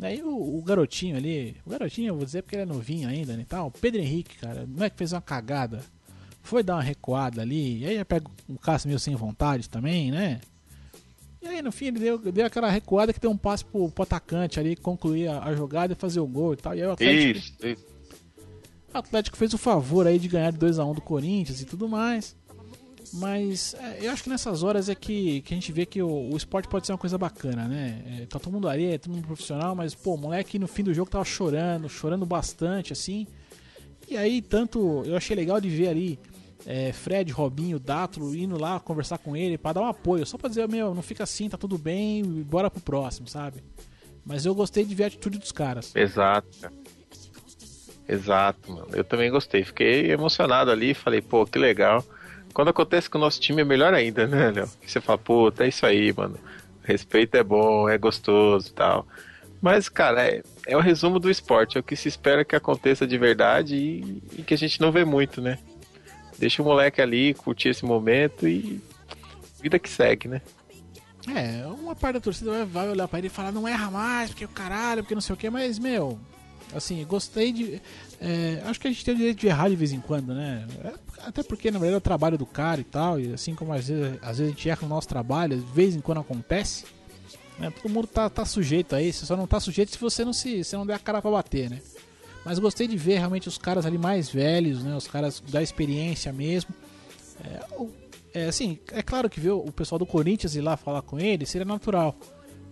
[0.00, 3.36] Aí o, o garotinho ali, o garotinho eu vou dizer porque ele é novinho ainda
[3.36, 5.82] né, e tal, o Pedro Henrique, cara, não é que fez uma cagada,
[6.42, 10.10] foi dar uma recuada ali, e aí já pega um Cássio meio sem vontade também,
[10.10, 10.40] né?
[11.42, 14.02] E aí no fim ele deu, deu aquela recuada que deu um passe pro, pro
[14.02, 16.74] atacante ali concluir a, a jogada e fazer o gol e tal.
[16.74, 17.86] E aí o Atlético, Isso, isso.
[18.92, 22.36] o Atlético fez o favor aí de ganhar de 2x1 do Corinthians e tudo mais.
[23.12, 26.30] Mas é, eu acho que nessas horas é que, que a gente vê que o,
[26.32, 28.02] o esporte pode ser uma coisa bacana, né?
[28.22, 30.84] É, tá todo mundo ali, é todo mundo profissional, mas pô, o moleque no fim
[30.84, 33.26] do jogo tava chorando, chorando bastante, assim.
[34.08, 36.18] E aí, tanto eu achei legal de ver ali
[36.66, 40.48] é, Fred, Robinho, Dátulo indo lá conversar com ele pra dar um apoio, só pra
[40.48, 43.62] dizer, meu, não fica assim, tá tudo bem, bora pro próximo, sabe?
[44.24, 45.94] Mas eu gostei de ver a atitude dos caras.
[45.96, 46.70] Exato.
[48.06, 48.88] Exato, mano.
[48.92, 49.64] Eu também gostei.
[49.64, 50.94] Fiquei emocionado ali.
[50.94, 52.04] Falei, pô, que legal.
[52.52, 54.70] Quando acontece com o nosso time é melhor ainda, né, Léo?
[54.86, 56.38] Você fala, pô, é isso aí, mano.
[56.82, 59.06] Respeito é bom, é gostoso e tal.
[59.60, 61.76] Mas, cara, é, é o resumo do esporte.
[61.76, 64.90] É o que se espera que aconteça de verdade e, e que a gente não
[64.90, 65.58] vê muito, né?
[66.38, 68.80] Deixa o moleque ali curtir esse momento e
[69.60, 70.40] vida que segue, né?
[71.28, 74.46] É, uma parte da torcida vai, olhar pra ele e falar, não erra mais, porque
[74.46, 76.18] o caralho, porque não sei o que, mas, meu,
[76.74, 77.82] assim, gostei de.
[78.18, 80.66] é, acho que a gente tem o direito de errar de vez em quando, né?
[80.82, 80.92] É,
[81.26, 83.88] até porque, na verdade, é o trabalho do cara e tal, e assim como às
[83.88, 86.84] vezes, às vezes a gente erra no nosso trabalho, de vez em quando acontece,
[87.58, 87.70] né?
[87.70, 90.64] Todo mundo tá, tá sujeito a isso, só não tá sujeito se você não se
[90.64, 91.80] se não der a cara pra bater, né?
[92.44, 94.96] Mas gostei de ver realmente os caras ali mais velhos, né?
[94.96, 96.74] Os caras da experiência mesmo.
[97.44, 101.18] É, é, assim, é claro que ver o pessoal do Corinthians ir lá falar com
[101.18, 102.16] ele seria natural.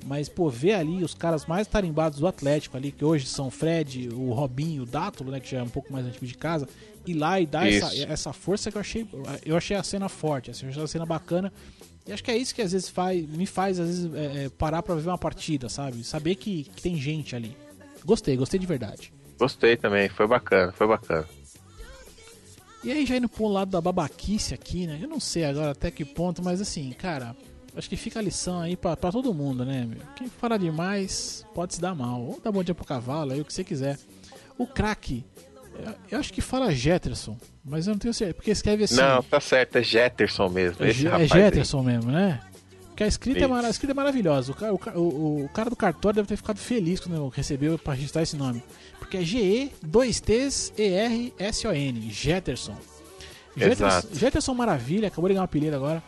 [0.06, 3.50] Mas, pô, ver ali os caras mais tarimbados do Atlético ali, que hoje são o
[3.50, 6.68] Fred, o Robinho, o Dátulo, né, que já é um pouco mais antigo de casa,
[7.06, 9.06] ir lá e dar essa, essa força que eu achei.
[9.44, 11.52] Eu achei a cena forte, assim, eu achei a cena bacana.
[12.06, 14.48] E acho que é isso que às vezes faz, me faz, às vezes, é, é,
[14.48, 16.02] parar pra ver uma partida, sabe?
[16.02, 17.54] Saber que, que tem gente ali.
[18.04, 19.12] Gostei, gostei de verdade.
[19.38, 21.28] Gostei também, foi bacana, foi bacana.
[22.82, 24.98] E aí já indo pro lado da babaquice aqui, né?
[25.02, 27.36] Eu não sei agora até que ponto, mas assim, cara,
[27.78, 29.86] acho que fica a lição aí pra, pra todo mundo, né?
[29.88, 30.00] meu?
[30.16, 32.20] Quem fala demais pode se dar mal.
[32.20, 33.98] Ou dá bom dia pro cavalo, aí o que você quiser.
[34.58, 35.24] O craque,
[36.10, 38.96] eu, acho que fala Jetterson, mas eu não tenho certeza, porque escreve assim.
[38.96, 40.84] Não, tá certo, é Jetterson mesmo.
[40.84, 41.40] É, é rapaz aí.
[41.40, 42.40] Jetterson mesmo, né?
[42.88, 43.54] Porque a escrita, é, Isso.
[43.54, 44.50] a escrita é maravilhosa.
[44.50, 47.94] O, ca- o, o- o cara do cartório deve ter ficado feliz quando recebeu pra
[47.94, 48.60] registrar esse nome.
[48.98, 52.10] Porque é G-E, 2 T's, E-R-S-O-N.
[52.10, 52.76] Jetterson.
[53.56, 54.08] Jetterson.
[54.14, 56.02] Jetterson Maravilha, acabou de ganhar um apelido agora.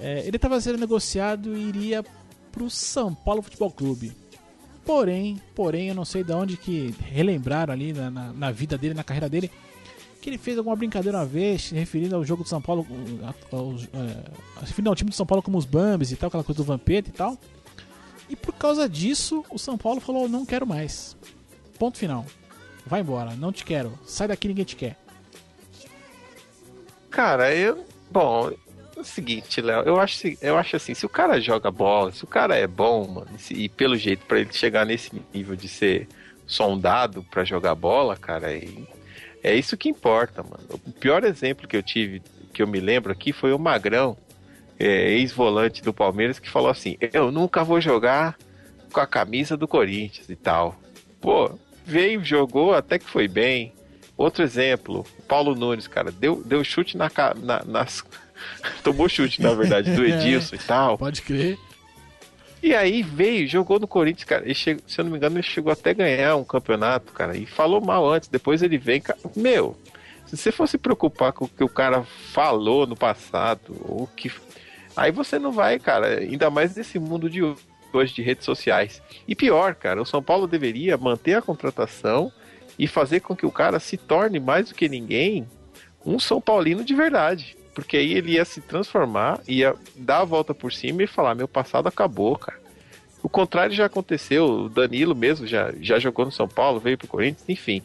[0.00, 2.04] É, ele estava sendo negociado e iria
[2.52, 4.12] pro São Paulo Futebol Clube.
[4.84, 8.94] Porém, porém, eu não sei de onde que relembraram ali na, na, na vida dele,
[8.94, 9.50] na carreira dele,
[10.22, 13.84] que ele fez alguma brincadeira uma vez, referindo ao jogo do São Paulo, uh, aos,
[13.84, 13.86] é,
[14.60, 16.64] se referindo ao time do São Paulo como os Bambis e tal, aquela coisa do
[16.64, 17.36] Vampeta e tal.
[18.28, 21.16] E por causa disso, o São Paulo falou: não quero mais.
[21.78, 22.24] Ponto final.
[22.84, 23.98] Vai embora, não te quero.
[24.06, 24.96] Sai daqui, ninguém te quer.
[27.10, 27.84] Cara, eu.
[28.10, 28.52] Bom,
[28.96, 32.24] é o seguinte, Léo, eu acho, eu acho assim, se o cara joga bola, se
[32.24, 36.08] o cara é bom, mano, e pelo jeito pra ele chegar nesse nível de ser
[36.46, 38.64] sondado pra jogar bola, cara, é,
[39.42, 40.64] é isso que importa, mano.
[40.86, 44.16] O pior exemplo que eu tive, que eu me lembro aqui, foi o Magrão,
[44.78, 48.36] é, ex-volante do Palmeiras, que falou assim: Eu nunca vou jogar
[48.92, 50.78] com a camisa do Corinthians e tal.
[51.20, 51.50] Pô,
[51.84, 53.72] veio, jogou, até que foi bem.
[54.16, 57.10] Outro exemplo, Paulo Nunes, cara, deu, deu chute na,
[57.42, 58.02] na- nas.
[58.82, 60.98] Tomou chute, na verdade, do Edilson e tal.
[60.98, 61.58] Pode crer.
[62.62, 64.44] E aí veio, jogou no Corinthians, cara.
[64.44, 67.36] Ele chegou, se eu não me engano, ele chegou até ganhar um campeonato, cara.
[67.36, 69.00] E falou mal antes, depois ele vem.
[69.00, 69.76] cara, Meu,
[70.26, 74.32] se você fosse preocupar com o que o cara falou no passado, ou que.
[74.96, 76.18] Aí você não vai, cara.
[76.18, 77.42] Ainda mais nesse mundo de
[77.92, 79.02] hoje de redes sociais.
[79.28, 82.32] E pior, cara, o São Paulo deveria manter a contratação
[82.78, 85.46] e fazer com que o cara se torne mais do que ninguém
[86.04, 87.55] um São Paulino de verdade.
[87.76, 91.46] Porque aí ele ia se transformar, ia dar a volta por cima e falar: meu
[91.46, 92.58] passado acabou, cara.
[93.22, 97.06] O contrário já aconteceu, o Danilo mesmo já, já jogou no São Paulo, veio pro
[97.06, 97.82] Corinthians, enfim.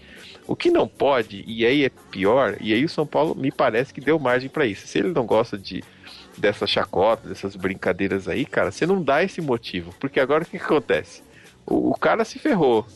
[0.47, 3.93] O que não pode, e aí é pior, e aí o São Paulo me parece
[3.93, 4.87] que deu margem pra isso.
[4.87, 5.83] Se ele não gosta de
[6.37, 9.93] dessas chacotas, dessas brincadeiras aí, cara, você não dá esse motivo.
[9.99, 11.21] Porque agora o que, que acontece?
[11.65, 12.87] O, o cara se ferrou.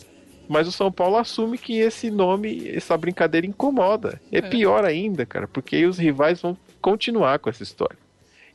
[0.47, 4.21] Mas o São Paulo assume que esse nome, essa brincadeira incomoda.
[4.31, 7.97] É, pior ainda, cara, porque aí os rivais vão continuar com essa história.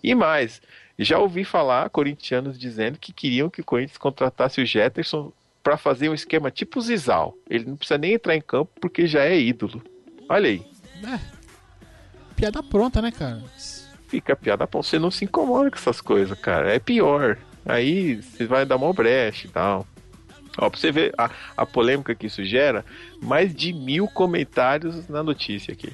[0.00, 0.62] E mais,
[0.96, 5.32] já ouvi falar corintianos dizendo que queriam que o Corinthians contratasse o Jetterson
[5.64, 7.34] para fazer um esquema tipo Zizal.
[7.48, 9.82] Ele não precisa nem entrar em campo porque já é ídolo.
[10.28, 10.62] Olha aí,
[11.04, 11.18] É.
[12.36, 13.42] Piada pronta, né, cara?
[14.06, 14.64] fica piada.
[14.64, 16.72] Pô, você não se incomoda com essas coisas, cara.
[16.72, 17.36] É pior.
[17.66, 19.84] Aí você vai dar uma brecha e tal.
[20.56, 22.84] Ó, pra você ver a, a polêmica que isso gera,
[23.20, 25.92] mais de mil comentários na notícia aqui.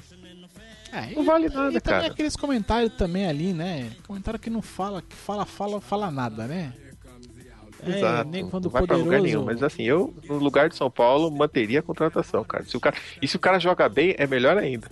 [0.91, 2.13] É, Não vale nada, e também cara.
[2.13, 3.91] aqueles comentários também ali, né?
[4.05, 6.73] Comentário que não fala, que fala, fala, fala nada, né?
[7.83, 8.29] É, Exato.
[8.29, 9.27] nem quando não vai pra lugar poderoso.
[9.27, 9.45] nenhum.
[9.45, 12.63] Mas assim, eu, no lugar de São Paulo, manteria a contratação, cara.
[12.65, 12.95] Se o cara.
[13.21, 14.89] E se o cara joga bem, é melhor ainda.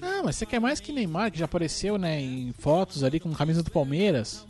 [0.00, 3.32] Ah, mas você quer mais que Neymar, que já apareceu, né, em fotos ali com
[3.34, 4.46] camisa do Palmeiras.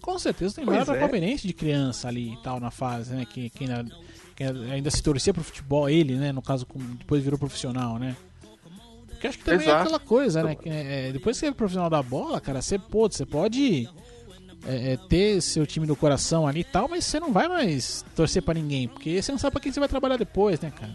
[0.00, 1.00] Com certeza o Neymar era é.
[1.00, 3.26] palmeirense de criança ali e tal, na fase, né?
[3.28, 3.86] Que, que ainda,
[4.34, 6.32] que ainda se torcia pro futebol, ele, né?
[6.32, 6.66] No caso,
[6.98, 8.16] depois virou profissional, né?
[9.18, 9.82] Porque acho que também é Exato.
[9.82, 10.54] aquela coisa, né?
[10.54, 13.88] Que, é, depois que você é profissional da bola, cara, você pode, você pode
[14.64, 18.04] é, é, ter seu time no coração ali e tal, mas você não vai mais
[18.14, 20.94] torcer pra ninguém, porque você não sabe pra quem você vai trabalhar depois, né, cara?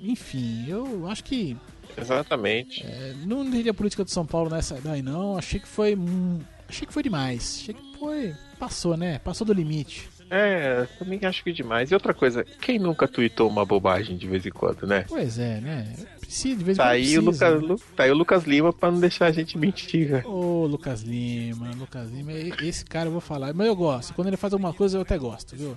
[0.00, 1.56] Enfim, eu acho que
[1.96, 2.86] Exatamente.
[2.86, 5.36] é, não entendi a política do São Paulo nessa daí não.
[5.36, 5.96] Achei que foi.
[5.96, 7.58] hum, achei que foi demais.
[7.62, 8.34] Achei que foi.
[8.56, 9.18] Passou, né?
[9.18, 10.08] Passou do limite.
[10.30, 11.90] É, também acho que demais.
[11.90, 15.04] E outra coisa, quem nunca tweetou uma bobagem de vez em quando, né?
[15.08, 15.94] Pois é, né?
[16.28, 17.48] Precisa, de vez em Tá quando aí, o precisa.
[17.48, 20.28] Lucas, Lu- tá aí o Lucas Lima pra não deixar a gente mentir, cara.
[20.28, 23.54] Ô, Lucas Lima, Lucas Lima, esse cara eu vou falar.
[23.54, 24.12] Mas eu gosto.
[24.12, 25.74] Quando ele faz alguma coisa, eu até gosto, viu?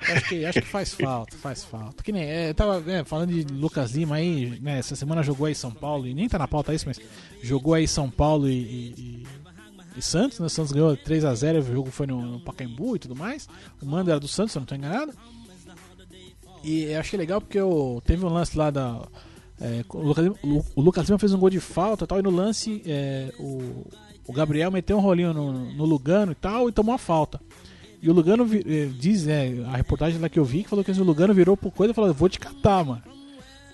[0.00, 2.02] Acho que, acho que faz falta, faz falta.
[2.02, 4.78] Que nem, é, eu tava é, falando de Lucas Lima aí, né?
[4.80, 6.98] Essa semana jogou aí São Paulo, e nem tá na pauta isso, mas
[7.40, 9.26] jogou aí São Paulo e, e- e-
[9.98, 10.46] e Santos, né?
[10.46, 13.48] O Santos ganhou 3x0, o jogo foi no, no Pacaembu e tudo mais.
[13.80, 15.12] O mando era do Santos, se eu não tô enganado.
[16.64, 19.06] E eu achei legal porque eu, teve um lance lá da.
[19.60, 20.36] É, o, Lucas, Lima-
[20.74, 23.86] o- Lucas Lima fez um gol de falta e tal, e no lance é, o,
[24.26, 27.40] o Gabriel meteu um rolinho no, no Lugano e tal, e tomou a falta.
[28.02, 30.90] E o Lugano eh, diz, é, a reportagem lá que eu vi, que falou que
[30.92, 33.02] o Lugano virou pro coisa e falou, vou te catar, mano.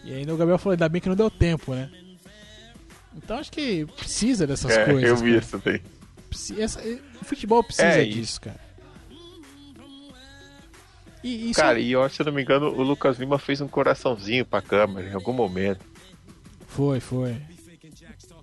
[0.05, 1.91] E aí o Gabriel falou, ainda bem que não deu tempo, né?
[3.17, 5.03] Então acho que precisa dessas É, coisas.
[5.09, 5.39] eu vi cara.
[5.43, 5.81] isso também.
[6.63, 6.81] Essa-
[7.21, 8.61] o futebol precisa É disso, cara.
[11.23, 13.69] E isso Cara, e ó, se eu não me engano, o Lucas Lima fez um
[13.69, 15.85] coraçãozinho pra câmera em algum momento.
[16.67, 17.37] foi, foi.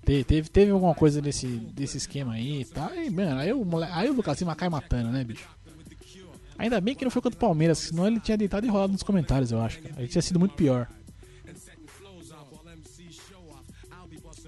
[0.04, 2.92] Te- Teve, teve alguma coisa desse, desse esquema aí e tal.
[2.94, 5.46] E, mano, aí o, aí o Lucas Lima cai matando, né, bicho?
[6.58, 9.02] Ainda bem que não foi contra o Palmeiras, senão ele tinha deitado e rolado nos
[9.02, 9.80] comentários, eu acho.
[9.80, 9.94] Cara.
[9.98, 10.86] Aí tinha sido muito pior.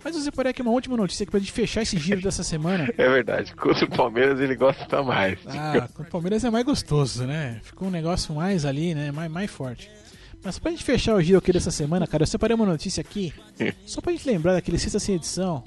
[0.04, 2.92] Mas você parece que uma última notícia aqui pra gente fechar esse giro dessa semana.
[2.96, 3.54] É verdade.
[3.54, 5.38] Contra o Palmeiras ele gosta mais.
[5.46, 7.60] Ah, com o Palmeiras é mais gostoso, né?
[7.62, 9.10] Ficou um negócio mais ali, né?
[9.10, 9.90] Mais, mais forte.
[10.44, 13.32] Mas pra gente fechar o giro aqui dessa semana, cara, eu separei uma notícia aqui.
[13.86, 15.62] Só pra gente lembrar daquele sexta sem edição.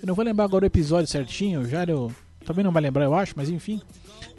[0.00, 3.14] Eu não vou lembrar agora o episódio certinho, o Jairo também não vai lembrar, eu
[3.14, 3.80] acho, mas enfim.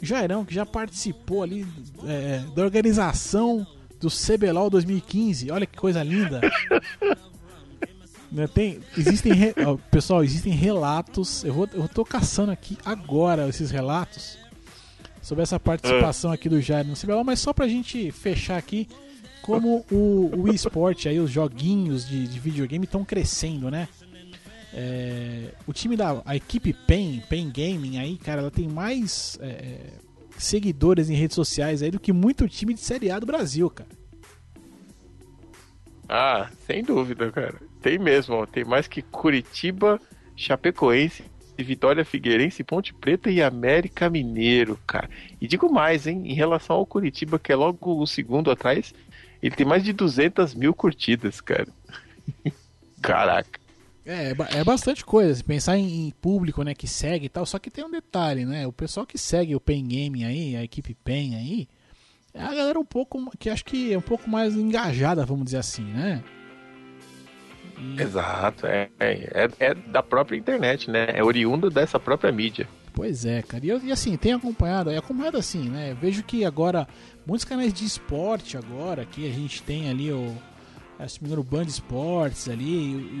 [0.00, 1.66] Jairão, que já participou ali
[2.06, 3.66] é, da organização
[4.00, 5.50] do CBLOL 2015.
[5.50, 6.40] Olha que coisa linda.
[8.30, 9.54] Né, Tem, existem re-
[9.90, 11.44] pessoal, existem relatos.
[11.44, 14.36] Eu, vou, eu tô caçando aqui agora esses relatos
[15.22, 18.88] sobre essa participação aqui do Jair no CBLOL, mas só pra gente fechar aqui
[19.42, 23.88] como o, o esporte aí, os joguinhos de, de videogame estão crescendo, né?
[24.74, 29.46] É, o time da a equipe PEN, PEN Gaming aí, cara, ela tem mais é,
[29.46, 29.80] é,
[30.36, 33.88] seguidores em redes sociais aí do que muito time de Série A do Brasil, cara.
[36.08, 37.54] Ah, sem dúvida, cara.
[37.80, 38.46] Tem mesmo, ó.
[38.46, 40.00] Tem mais que Curitiba,
[40.36, 41.24] Chapecoense,
[41.58, 45.08] Vitória Figueirense, Ponte Preta e América Mineiro, cara.
[45.40, 46.22] E digo mais, hein?
[46.24, 48.94] Em relação ao Curitiba, que é logo o segundo atrás,
[49.42, 51.68] ele tem mais de 200 mil curtidas, cara.
[53.00, 53.60] Caraca.
[54.04, 55.34] É, é é bastante coisa.
[55.34, 58.66] Se pensar em, público, né, que segue e tal, só que tem um detalhe, né?
[58.66, 61.68] O pessoal que segue o Pen Gaming aí, a equipe Pen aí,
[62.36, 65.58] é a galera um pouco que acho que é um pouco mais engajada, vamos dizer
[65.58, 66.22] assim, né?
[67.78, 71.06] E- Exato, é, é, é da própria internet, né?
[71.14, 72.68] É oriundo dessa própria mídia.
[72.94, 73.64] Pois é, cara.
[73.64, 75.90] E, eu- e assim, tenho acompanhado, é acompanhado assim, né?
[75.92, 76.88] Eu vejo que agora,
[77.26, 80.34] muitos canais de esporte agora, que a gente tem ali o.
[81.06, 82.64] Se não me engano, o Band Esportes ali,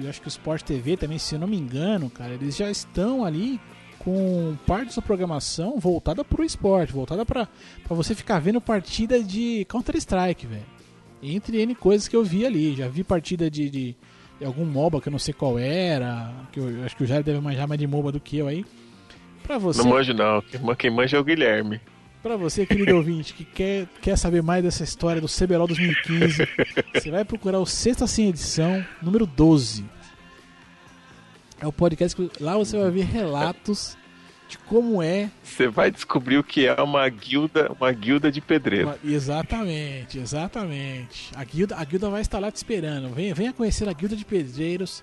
[0.04, 2.70] eu acho que o Sport TV também, se eu não me engano, cara, eles já
[2.70, 3.60] estão ali
[4.06, 7.48] com parte da sua programação voltada pro esporte, voltada pra,
[7.82, 10.62] pra você ficar vendo partida de Counter-Strike, velho.
[11.20, 12.76] Entre N coisas que eu vi ali.
[12.76, 13.96] Já vi partida de, de,
[14.38, 17.24] de algum MOBA que eu não sei qual era, que eu, acho que o Jair
[17.24, 18.64] deve manjar mais de MOBA do que eu aí.
[19.42, 20.40] Pra você, Não manjo, não.
[20.40, 21.80] Quem man- Quem manja é o Guilherme.
[22.22, 26.46] Pra você, querido ouvinte, que quer, quer saber mais dessa história do CBLOL 2015,
[26.94, 29.84] você vai procurar o Sexta Sem Edição, número 12.
[31.60, 33.96] É o podcast que lá você vai ver relatos
[34.48, 35.30] de como é.
[35.42, 38.94] Você vai descobrir o que é uma guilda, uma guilda de pedreiro.
[39.04, 41.30] Exatamente, exatamente.
[41.34, 43.12] A guilda, a guilda vai estar lá te esperando.
[43.14, 45.02] Venha, venha conhecer a Guilda de Pedreiros.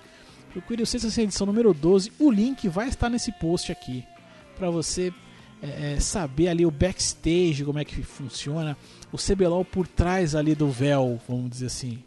[0.51, 2.11] Procure o Sexta Edição número 12.
[2.19, 4.05] O link vai estar nesse post aqui.
[4.55, 5.11] Pra você
[5.61, 8.77] é, é, saber ali o backstage, como é que funciona.
[9.11, 12.03] O CBLOL por trás ali do véu, vamos dizer assim.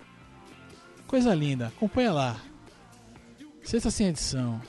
[1.06, 1.68] Coisa linda.
[1.68, 2.36] Acompanha lá.
[3.66, 4.60] Sexta Sem Edição.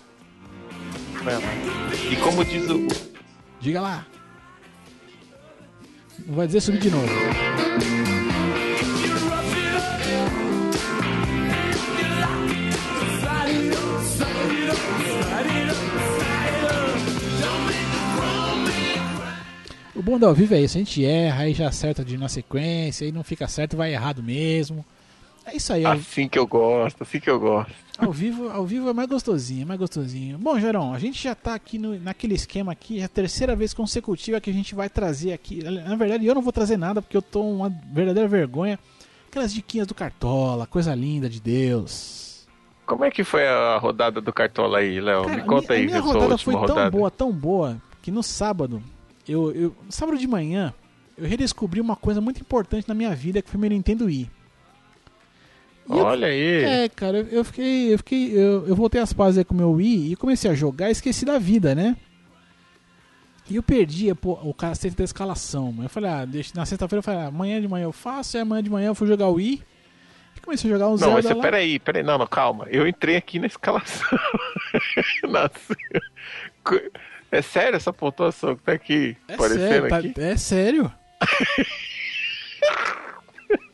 [2.11, 2.87] E como diz o.
[3.59, 4.07] Diga lá.
[6.25, 7.07] Não vai dizer subir de novo.
[19.93, 22.27] O bom do ao vivo é isso, a gente erra, aí já acerta de na
[22.27, 24.83] sequência, aí não fica certo, vai errado mesmo.
[25.47, 27.73] É isso aí, ao, Assim que eu gosto, assim que eu gosto.
[27.97, 30.37] ao vivo, ao vivo é mais gostosinho, é mais gostosinho.
[30.37, 33.73] Bom, Gerão, a gente já tá aqui no, naquele esquema aqui, é a terceira vez
[33.73, 35.63] consecutiva que a gente vai trazer aqui.
[35.63, 38.77] Na verdade, eu não vou trazer nada porque eu tô uma verdadeira vergonha.
[39.29, 42.45] Aquelas diquinhas do Cartola, coisa linda de Deus.
[42.85, 45.29] Como é que foi a rodada do Cartola aí, Léo?
[45.29, 46.91] Me conta aí, a minha rodada foi tão rodada.
[46.91, 48.81] boa, tão boa, que no sábado,
[49.27, 50.73] eu, eu, sábado de manhã,
[51.17, 54.36] eu redescobri uma coisa muito importante na minha vida, que foi meu Nintendo Wii.
[55.89, 56.63] E eu- Olha aí.
[56.63, 57.93] É, cara, eu fiquei.
[57.93, 58.31] Eu fiquei.
[58.37, 60.91] Eu, eu voltei às pazes aí com o meu Wii e comecei a jogar e
[60.91, 61.95] esqueci da vida, né?
[63.49, 65.73] E eu perdi pô, o cacete da escalação.
[65.81, 68.39] Eu falei, ah, deixa, na sexta-feira eu falei, ah, amanhã de manhã eu faço, e
[68.41, 69.63] amanhã de manhã eu fui jogar o Wii.
[70.35, 71.41] E comecei a jogar um Não, Zelda mas você, lá.
[71.41, 72.67] peraí, peraí, não, não, calma.
[72.69, 74.19] Eu entrei aqui na escalação.
[75.23, 75.77] Nossa.
[77.31, 80.13] É sério essa pontuação que tá aqui É sério, tá- aqui?
[80.17, 80.91] é sério.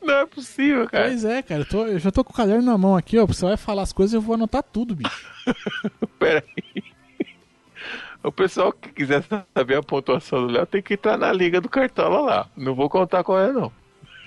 [0.03, 1.07] Não é possível, cara.
[1.07, 1.61] Pois é, cara.
[1.61, 3.25] Eu, tô- eu já tô com o caderno na mão aqui, ó.
[3.25, 5.31] Você vai falar as coisas eu vou anotar tudo, bicho.
[6.19, 6.43] Peraí.
[8.23, 9.23] O pessoal que quiser
[9.53, 12.49] saber a pontuação do Léo tem que entrar na liga do Cartola lá.
[12.55, 13.71] Não vou contar qual é, não.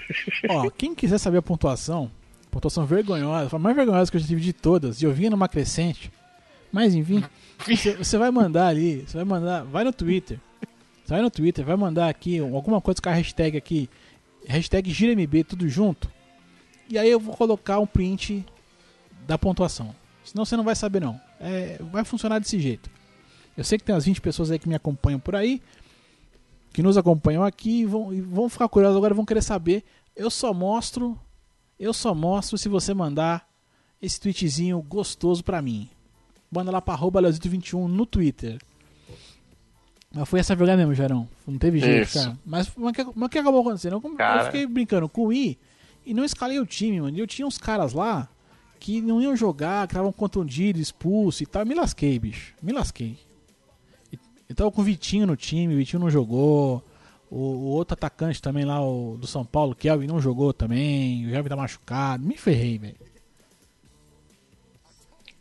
[0.51, 2.11] Ó, quem quiser saber a pontuação,
[2.51, 5.49] pontuação vergonhosa, a mais vergonhosa que eu já tive de todas, e eu vinha numa
[5.49, 6.13] crescente.
[6.71, 7.25] Mas enfim,
[7.67, 10.39] você, você vai mandar ali, você vai mandar, vai no Twitter.
[11.05, 13.89] Você vai no Twitter, vai mandar aqui alguma coisa com a hashtag aqui,
[14.47, 16.11] hashtag GiraMB, tudo junto.
[16.89, 18.45] E aí eu vou colocar um print
[19.27, 19.95] da pontuação.
[20.25, 21.21] Senão você não vai saber não.
[21.41, 22.91] É, vai funcionar desse jeito.
[23.57, 25.63] Eu sei que tem umas 20 pessoas aí que me acompanham por aí,
[26.73, 29.83] que nos acompanham aqui e vão, e vão ficar curiosos agora, vão querer saber.
[30.15, 31.19] Eu só mostro,
[31.79, 33.49] eu só mostro se você mandar
[34.01, 35.89] esse tweetzinho gostoso pra mim.
[36.51, 38.59] Manda lá pra arroba Leozito21 no Twitter.
[40.15, 41.29] Mas foi essa jogada mesmo, Jarão.
[41.47, 42.19] Não teve jeito, Isso.
[42.19, 42.39] cara.
[42.45, 43.95] Mas, o que- mas que acabou acontecendo?
[43.95, 44.03] Eu,
[44.39, 45.59] eu fiquei brincando com o I
[46.05, 47.17] e não escalei o time, mano.
[47.17, 48.29] E eu tinha uns caras lá
[48.79, 51.67] que não iam jogar, que estavam contundidos, expulsos e tal.
[51.67, 52.55] Me lasquei, bicho.
[52.63, 53.19] Me lasquei.
[54.49, 56.83] Eu tava com o Vitinho no time, o Vitinho não jogou.
[57.29, 61.27] O, o outro atacante também lá, o do São Paulo, Kelvin, não jogou também.
[61.27, 62.25] O Kelvin tá machucado.
[62.25, 62.95] Me ferrei, velho.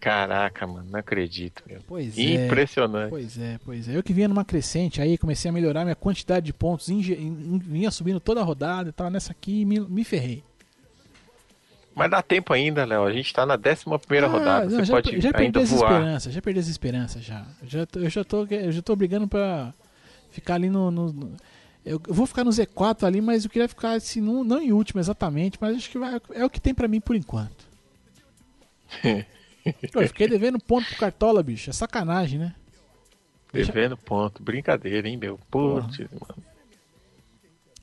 [0.06, 1.80] Caraca, mano, não acredito, meu.
[1.88, 2.46] Pois é.
[2.46, 3.10] Impressionante.
[3.10, 3.98] Pois é, pois é.
[3.98, 8.20] Eu que vinha numa crescente aí, comecei a melhorar minha quantidade de pontos, vinha subindo
[8.20, 10.44] toda a rodada e tava nessa aqui e me, me ferrei.
[11.96, 13.04] Mas dá tempo ainda, Léo.
[13.04, 14.66] A gente tá na 11 primeira Ah, rodada.
[14.68, 15.92] não, Você já, pode já perdi ainda as voar.
[15.94, 17.46] esperanças, já perdi as esperanças já.
[17.64, 19.74] já eu já tô, eu já tô brigando pra
[20.30, 20.92] ficar ali no.
[20.92, 21.32] no- no-
[21.84, 25.00] eu vou ficar no Z4 ali, mas eu queria ficar assim, não, não em último
[25.02, 27.66] exatamente, mas acho que vai- é o que tem pra mim por enquanto.
[29.92, 31.70] Pô, eu fiquei devendo ponto pro Cartola, bicho.
[31.70, 32.56] É sacanagem, né?
[33.52, 34.44] Devendo ponto.
[34.44, 35.40] Brincadeira, hein, meu?
[35.50, 36.44] Putz, mano.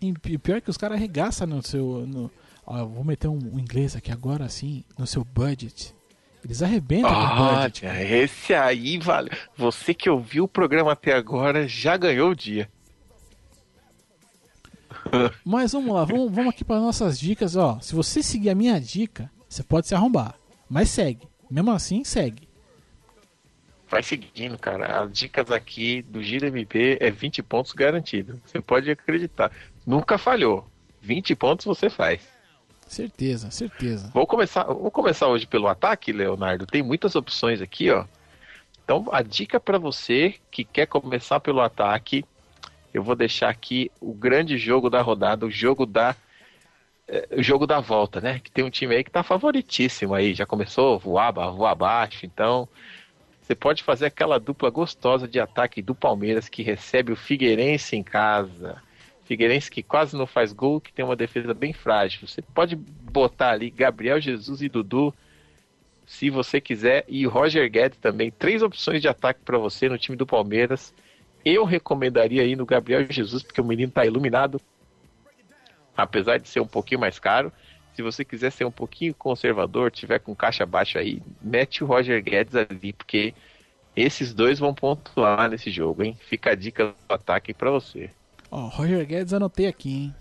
[0.00, 2.04] E pi- pior que os caras arregaçam no seu.
[2.06, 2.30] No,
[2.66, 5.94] ó, vou meter um, um inglês aqui agora assim, no seu budget.
[6.44, 7.86] Eles arrebentam com o budget.
[7.86, 9.30] Olha, esse aí vale.
[9.56, 12.68] Você que ouviu o programa até agora já ganhou o dia.
[15.44, 17.56] Mas vamos lá, vamos, vamos aqui para nossas dicas.
[17.56, 20.34] Ó, se você seguir a minha dica, você pode se arrombar.
[20.68, 21.28] Mas segue.
[21.52, 22.48] Mesmo assim, segue.
[23.86, 25.02] Vai seguindo, cara.
[25.02, 28.40] As dicas aqui do Gira MB é 20 pontos garantido.
[28.46, 29.52] Você pode acreditar.
[29.86, 30.66] Nunca falhou.
[31.02, 32.26] 20 pontos você faz.
[32.86, 34.10] Certeza, certeza.
[34.14, 36.64] Vou começar, vou começar hoje pelo ataque, Leonardo.
[36.64, 38.06] Tem muitas opções aqui, ó.
[38.82, 42.24] Então, a dica para você que quer começar pelo ataque,
[42.94, 46.16] eu vou deixar aqui o grande jogo da rodada, o jogo da
[47.36, 48.40] o jogo da volta, né?
[48.42, 52.68] Que tem um time aí que tá favoritíssimo aí, já começou a voar, voar então
[53.42, 58.02] você pode fazer aquela dupla gostosa de ataque do Palmeiras que recebe o Figueirense em
[58.02, 58.80] casa.
[59.24, 62.26] Figueirense que quase não faz gol, que tem uma defesa bem frágil.
[62.26, 65.12] Você pode botar ali Gabriel Jesus e Dudu,
[66.06, 68.30] se você quiser, e Roger Guedes também.
[68.30, 70.94] Três opções de ataque para você no time do Palmeiras.
[71.44, 74.60] Eu recomendaria aí no Gabriel Jesus, porque o menino tá iluminado,
[75.96, 77.52] apesar de ser um pouquinho mais caro.
[77.94, 82.22] Se você quiser ser um pouquinho conservador, tiver com caixa baixa aí, mete o Roger
[82.22, 83.34] Guedes ali, porque
[83.94, 86.16] esses dois vão pontuar nesse jogo, hein?
[86.28, 88.10] Fica a dica do ataque para você.
[88.50, 90.14] Ó, Roger Guedes anotei aqui, hein?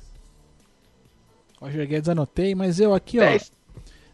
[1.59, 3.51] Roger Guedes anotei, mas eu aqui, ó, Dez-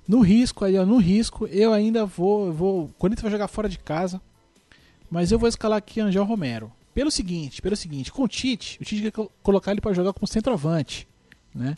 [0.07, 3.79] no risco aí, ó, no risco, eu ainda vou, vou, Corinthians vai jogar fora de
[3.79, 4.21] casa,
[5.09, 6.71] mas eu vou escalar aqui Angel Romero.
[6.93, 10.13] Pelo seguinte, pelo seguinte, com o Tite, o Tite quer col- colocar ele pra jogar
[10.13, 11.07] como centroavante,
[11.57, 11.75] né?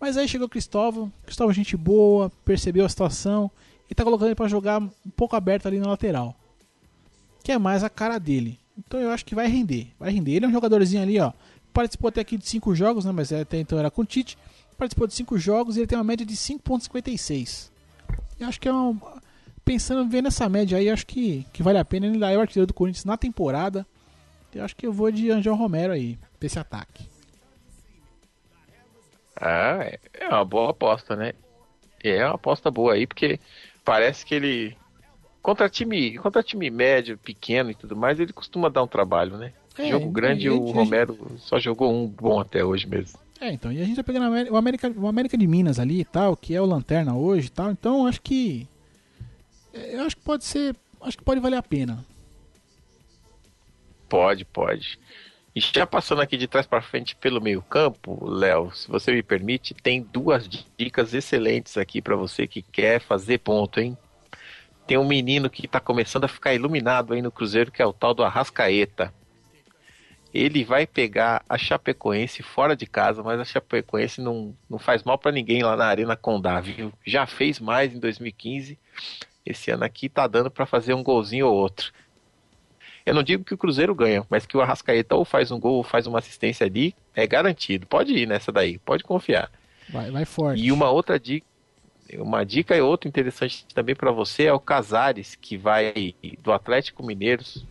[0.00, 3.50] Mas aí chegou o Cristóvão, Cristóvão gente boa, percebeu a situação
[3.90, 6.34] e tá colocando ele pra jogar um pouco aberto ali na lateral.
[7.44, 8.58] Que é mais a cara dele.
[8.78, 10.32] Então eu acho que vai render, vai render.
[10.32, 11.32] Ele é um jogadorzinho ali, ó,
[11.72, 14.38] participou até aqui de 5 jogos, né, mas até então era com o Tite.
[14.78, 17.70] Participou de 5 jogos e ele tem uma média de 5.56.
[18.38, 18.98] Eu acho que é um
[19.64, 22.66] pensando vendo essa média aí, acho que, que vale a pena ele dar o artilheiro
[22.66, 23.86] do Corinthians na temporada.
[24.54, 27.09] Eu acho que eu vou de Angel Romero aí, pra esse ataque.
[29.40, 31.32] Ah, é- é uma boa aposta, né?
[32.02, 33.38] É uma aposta boa aí, porque
[33.84, 34.76] parece que ele.
[35.42, 39.52] Contra time, contra time médio, pequeno e tudo mais, ele costuma dar um trabalho, né?
[39.78, 43.18] É, Jogo grande, o Romero só jogou um bom até hoje mesmo.
[43.40, 46.04] É, então, e a gente tá pegando o América- o América, de Minas ali e
[46.04, 48.68] tal, que é o Lanterna hoje e tal, então acho que.
[49.72, 50.76] é, Eu acho que pode ser.
[51.00, 52.04] Acho que pode valer a pena.
[54.08, 54.98] Pode, pode.
[55.54, 59.22] E já passando aqui de trás para frente pelo meio campo, Léo, se você me
[59.22, 60.48] permite, tem duas
[60.78, 63.98] dicas excelentes aqui para você que quer fazer ponto, hein?
[64.86, 67.92] Tem um menino que está começando a ficar iluminado aí no Cruzeiro, que é o
[67.92, 69.12] tal do Arrascaeta.
[70.32, 75.18] Ele vai pegar a Chapecoense fora de casa, mas a Chapecoense não, não faz mal
[75.18, 76.92] para ninguém lá na Arena Condá, viu?
[77.04, 78.78] Já fez mais em 2015.
[79.44, 81.92] Esse ano aqui tá dando para fazer um golzinho ou outro.
[83.04, 85.76] Eu não digo que o Cruzeiro ganha, mas que o Arrascaeta ou faz um gol
[85.76, 87.86] ou faz uma assistência ali, é garantido.
[87.86, 89.50] Pode ir nessa daí, pode confiar.
[89.88, 90.62] Vai, vai forte.
[90.62, 91.46] E uma outra dica,
[92.14, 97.04] uma dica e outra interessante também para você é o Casares, que vai do Atlético
[97.04, 97.64] Mineiros,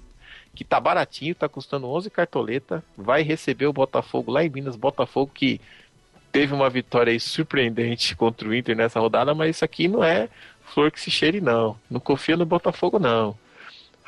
[0.55, 5.31] que tá baratinho, tá custando 11 cartoleta, vai receber o Botafogo lá em Minas, Botafogo
[5.33, 5.61] que
[6.31, 10.29] teve uma vitória surpreendente contra o Inter nessa rodada, mas isso aqui não é
[10.63, 11.77] flor que se cheire não.
[11.89, 13.35] Não confia no Botafogo não.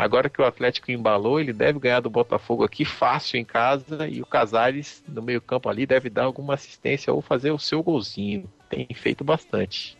[0.02, 4.20] Agora que o Atlético embalou, ele deve ganhar do Botafogo aqui fácil em casa e
[4.20, 8.50] o Casares no meio-campo ali deve dar alguma assistência ou fazer o seu golzinho.
[8.68, 9.96] Tem feito bastante.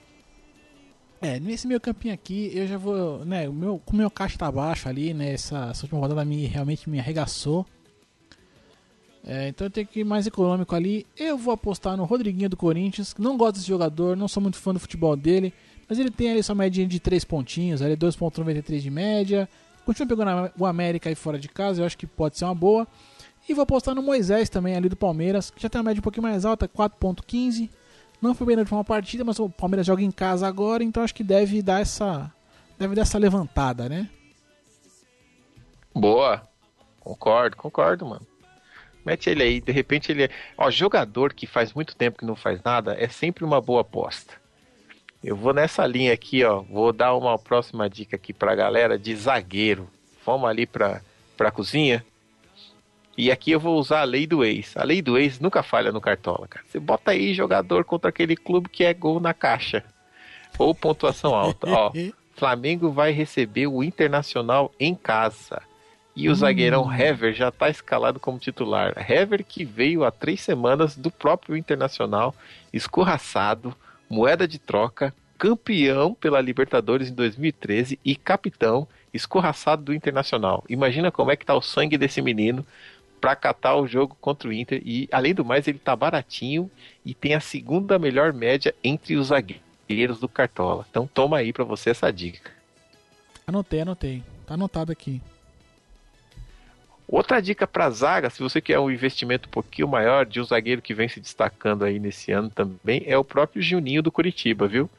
[1.22, 4.40] É, nesse meio campinho aqui, eu já vou, né, o meu, como o meu caixa
[4.40, 7.64] tá baixo ali, né, essa, essa última rodada me, realmente me arregaçou.
[9.24, 11.06] É, então eu tenho que ir mais econômico ali.
[11.16, 14.74] Eu vou apostar no Rodriguinho do Corinthians, não gosto desse jogador, não sou muito fã
[14.74, 15.54] do futebol dele,
[15.88, 19.48] mas ele tem ali sua média de 3 pontinhos, ali 2.93 de média.
[19.86, 22.88] Continua pegando o América aí fora de casa, eu acho que pode ser uma boa.
[23.48, 26.04] E vou apostar no Moisés também ali do Palmeiras, que já tem uma média um
[26.04, 27.70] pouquinho mais alta, 4.15.
[28.22, 31.16] Não foi bem na última partida, mas o Palmeiras joga em casa agora, então acho
[31.16, 32.32] que deve dar essa
[32.78, 34.10] deve dar essa levantada, né?
[35.94, 36.48] Boa.
[37.00, 38.26] Concordo, concordo, mano.
[39.04, 40.30] Mete ele aí, de repente ele é.
[40.58, 44.41] Ó, jogador que faz muito tempo que não faz nada é sempre uma boa aposta.
[45.24, 46.62] Eu vou nessa linha aqui, ó.
[46.62, 49.88] Vou dar uma próxima dica aqui pra galera de zagueiro.
[50.26, 51.02] Vamos ali pra,
[51.38, 52.04] pra cozinha.
[53.18, 54.76] E aqui eu vou usar a lei do ex.
[54.76, 56.66] A lei do ex nunca falha no Cartola, cara.
[56.68, 59.84] Você bota aí jogador contra aquele clube que é gol na caixa.
[60.58, 61.70] Ou pontuação alta.
[61.70, 61.92] Ó,
[62.36, 65.62] Flamengo vai receber o Internacional em casa.
[66.16, 68.94] E o zagueirão Hever já está escalado como titular.
[69.10, 72.36] Hever que veio há três semanas do próprio Internacional,
[72.74, 73.76] escorraçado,
[74.12, 80.64] moeda de troca, campeão pela Libertadores em 2013 e capitão escorraçado do Internacional.
[80.70, 82.66] Imagina como é que tá o sangue desse menino
[83.22, 86.70] para catar o jogo contra o Inter e além do mais ele tá baratinho
[87.06, 90.86] e tem a segunda melhor média entre os zagueiros do Cartola.
[90.90, 92.52] Então toma aí para você essa dica.
[93.48, 94.24] Anotei, anotei.
[94.46, 95.22] Tá anotado aqui.
[97.12, 100.82] Outra dica para zaga, se você quer um investimento um pouquinho maior de um zagueiro
[100.82, 104.90] que vem se destacando aí nesse ano também, é o próprio Juninho do Curitiba, viu?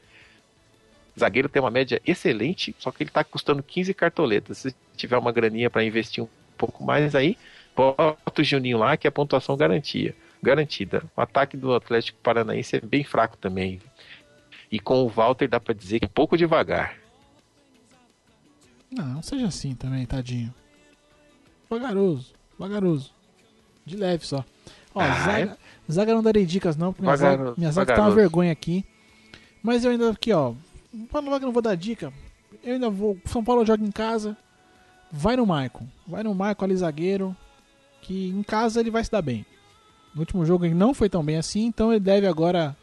[1.19, 4.59] Zagueiro tem uma média excelente, só que ele está custando 15 cartoletas.
[4.59, 7.35] Se tiver uma graninha para investir um pouco mais aí,
[7.75, 11.03] bota o Juninho lá que é a pontuação garantia, garantida.
[11.17, 13.81] O ataque do Atlético Paranaense é bem fraco também.
[14.71, 16.95] E com o Walter dá para dizer que é um pouco devagar.
[18.91, 20.53] Não seja assim também, tadinho.
[21.79, 23.11] Vagaroso, vagaroso.
[23.85, 24.43] De leve só.
[24.95, 25.57] Ó, Ah, zaga,
[25.91, 28.85] zaga não darei dicas não, porque minha zaga, minha zaga tá uma vergonha aqui.
[29.61, 30.53] Mas eu ainda aqui, ó.
[31.09, 32.13] Falar que eu não vou dar dica,
[32.63, 33.17] eu ainda vou.
[33.25, 34.37] São Paulo joga em casa.
[35.11, 35.85] Vai no Maicon.
[36.07, 37.35] Vai no Maicon ali, zagueiro.
[38.01, 39.45] Que em casa ele vai se dar bem.
[40.13, 42.75] No último jogo ele não foi tão bem assim, então ele deve agora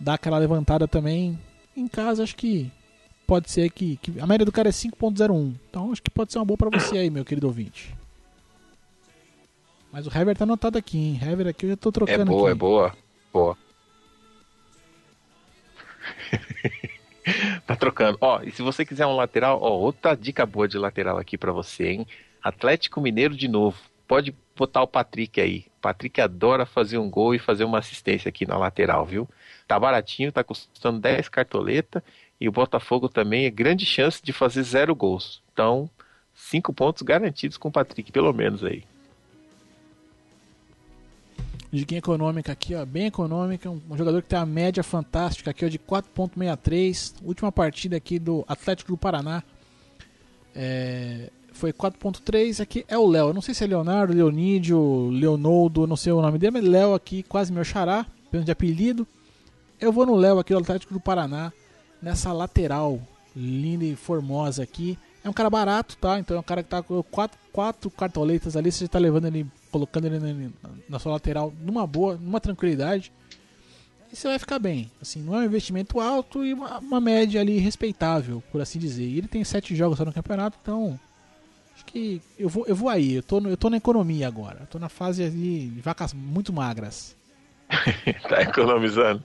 [0.00, 1.38] dar aquela levantada também.
[1.76, 2.70] Em casa acho que
[3.26, 5.54] pode ser que, que a média do cara é 5.01.
[5.70, 7.94] Então acho que pode ser uma boa pra você aí, meu querido ouvinte.
[9.94, 11.20] Mas o Hever tá anotado aqui, hein?
[11.22, 12.50] Hever aqui eu já tô É trocando boa, aqui.
[12.50, 12.96] é boa.
[13.32, 13.56] Boa.
[17.64, 18.18] tá trocando.
[18.20, 21.52] Ó, e se você quiser um lateral, ó, outra dica boa de lateral aqui pra
[21.52, 22.06] você, hein?
[22.42, 23.78] Atlético Mineiro de novo.
[24.08, 25.66] Pode botar o Patrick aí.
[25.80, 29.28] Patrick adora fazer um gol e fazer uma assistência aqui na lateral, viu?
[29.68, 32.02] Tá baratinho, tá custando 10 cartoleta
[32.40, 35.40] e o Botafogo também é grande chance de fazer zero gols.
[35.52, 35.88] Então,
[36.34, 38.82] cinco pontos garantidos com o Patrick, pelo menos aí.
[41.74, 43.68] Diquinha econômica aqui, ó, bem econômica.
[43.68, 47.14] Um, jogador que tem a média fantástica aqui, ó, de 4.63.
[47.22, 49.42] Última partida aqui do Atlético do Paraná.
[50.54, 52.60] É, foi 4.3.
[52.60, 53.32] Aqui é o Léo.
[53.32, 57.22] Não sei se é Leonardo, Leonídio, Leonoldo, não sei o nome dele, mas Léo aqui,
[57.22, 59.06] quase meu xará, pelo de apelido.
[59.80, 61.52] Eu vou no Léo aqui do Atlético do Paraná,
[62.00, 63.00] nessa lateral
[63.34, 64.96] linda e formosa aqui.
[65.24, 66.18] É um cara barato, tá?
[66.18, 69.46] Então é um cara que tá com quatro, quatro cartoletas ali, você tá levando ele,
[69.74, 70.18] colocando ele
[70.62, 73.10] na, na sua lateral numa boa, numa tranquilidade.
[74.12, 74.88] E você vai ficar bem.
[75.02, 79.02] Assim, não é um investimento alto e uma, uma média ali respeitável, por assim dizer.
[79.04, 80.98] E ele tem sete jogos só no campeonato, então.
[81.74, 83.14] Acho que eu vou, eu vou aí.
[83.14, 84.58] Eu tô, no- eu tô na economia agora.
[84.60, 87.16] Eu tô na fase ali de vacas muito magras.
[88.28, 89.24] tá economizando.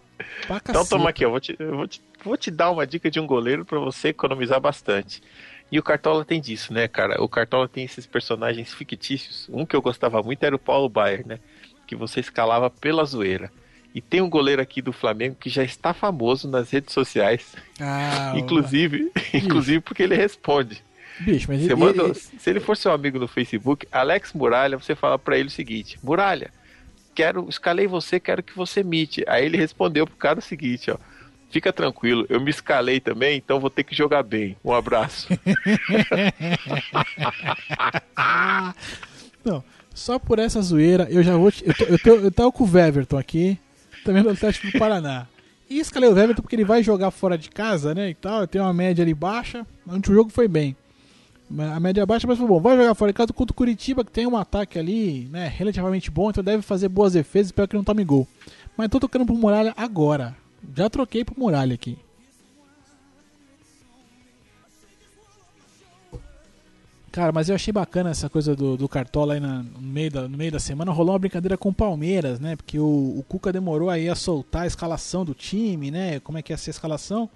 [0.71, 3.19] Então toma aqui, eu vou te, eu vou te, vou te dar uma dica de
[3.19, 5.21] um goleiro pra você economizar bastante.
[5.71, 7.21] E o Cartola tem disso, né, cara?
[7.21, 9.47] O Cartola tem esses personagens fictícios.
[9.51, 11.39] Um que eu gostava muito era o Paulo Baier, né?
[11.85, 13.51] Que você escalava pela zoeira.
[13.93, 17.55] E tem um goleiro aqui do Flamengo que já está famoso nas redes sociais.
[17.79, 20.83] Ah, inclusive, inclusive porque ele responde.
[21.19, 24.95] Bicho, mas ele, manda- ele- se ele for seu amigo no Facebook, Alex Muralha, você
[24.95, 26.49] fala pra ele o seguinte: Muralha,
[27.13, 29.23] quero, escalei você, quero que você mite.
[29.27, 30.97] Aí ele respondeu pro cara o seguinte, ó.
[31.49, 34.55] Fica tranquilo, eu me escalei também, então vou ter que jogar bem.
[34.63, 35.27] Um abraço.
[39.43, 41.51] Não, só por essa zoeira eu já vou.
[41.51, 43.57] te- eu, tô, eu, tô, eu com o Weverton aqui,
[44.03, 45.27] também no Atlético do Paraná.
[45.69, 48.09] E escalei o Weverton porque ele vai jogar fora de casa, né?
[48.09, 49.65] E tal, tem uma média ali baixa.
[49.85, 50.75] mas O jogo foi bem.
[51.73, 52.59] A média baixa, mas foi bom.
[52.59, 56.11] Vai jogar fora de casa contra o Curitiba, que tem um ataque ali, né, relativamente
[56.11, 58.27] bom, então deve fazer boas defesas, espero que não tome gol.
[58.77, 60.35] Mas tô tocando pro Muralha agora.
[60.75, 61.97] Já troquei pro Muralha aqui.
[67.11, 70.27] Cara, mas eu achei bacana essa coisa do, do Cartola aí na- no, meio da,
[70.27, 70.91] no meio da semana.
[70.91, 72.55] Rolou uma brincadeira com o Palmeiras, né?
[72.55, 76.19] Porque o, o Cuca demorou aí a soltar a escalação do time, né?
[76.19, 77.27] Como é que ia ser a escalação.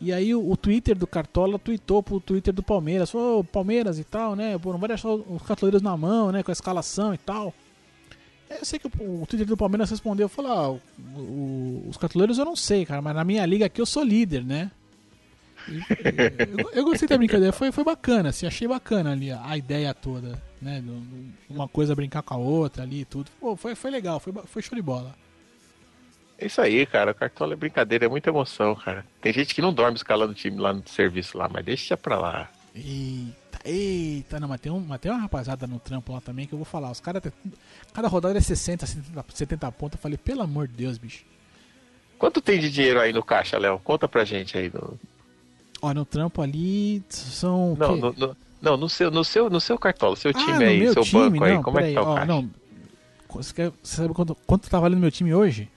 [0.00, 3.10] E aí o, o Twitter do Cartola tweetou pro Twitter do Palmeiras.
[3.10, 4.56] Falou, "Ô, Palmeiras e tal, né?
[4.58, 6.42] Pô, não vai deixar os cartoleiros na mão, né?
[6.42, 7.52] Com a escalação e tal.
[8.56, 10.80] Aí Eu sei que o, o Twitter do Palmeiras respondeu, falou, ah, o-
[11.20, 14.44] o- os cartoleiros eu não sei, cara, mas na minha liga aqui eu sou líder,
[14.44, 14.70] né?
[15.68, 15.80] E,
[16.60, 19.92] eu, eu gostei da brincadeira, foi, foi bacana, assim, achei bacana ali a, a ideia
[19.92, 20.82] toda, né?
[21.50, 23.30] uma coisa brincar com a outra ali e tudo.
[23.40, 25.14] Pô, foi, foi legal, foi, foi show de bola.
[26.38, 27.12] É isso aí, cara.
[27.12, 29.04] O cartola é brincadeira, é muita emoção, cara.
[29.22, 32.18] Tem gente que não dorme escalando o time lá no serviço lá, mas deixa pra
[32.18, 32.48] lá.
[32.74, 33.34] Eita,
[33.68, 36.58] eita, não, mas tem, um, mas tem uma rapaziada no trampo lá também que eu
[36.58, 36.90] vou falar.
[36.90, 37.22] Os caras,
[37.92, 39.98] cada rodada é 60, 70, 70 pontos.
[39.98, 41.24] Eu falei, pelo amor de Deus, bicho.
[42.18, 43.78] Quanto tem de dinheiro aí no caixa, Léo?
[43.78, 44.70] Conta pra gente aí.
[44.72, 44.98] No...
[45.82, 47.76] Ó, no trampo ali são.
[47.78, 50.92] Não, no, no- não no, seu, no, seu, no seu cartola, seu Ah, time aí,
[50.92, 52.26] seu time, banco aí, não, como é que tá o ó, caixa?
[52.26, 52.50] não.
[53.28, 55.68] Você, quer, você sabe quanto, quanto tá valendo meu time hoje?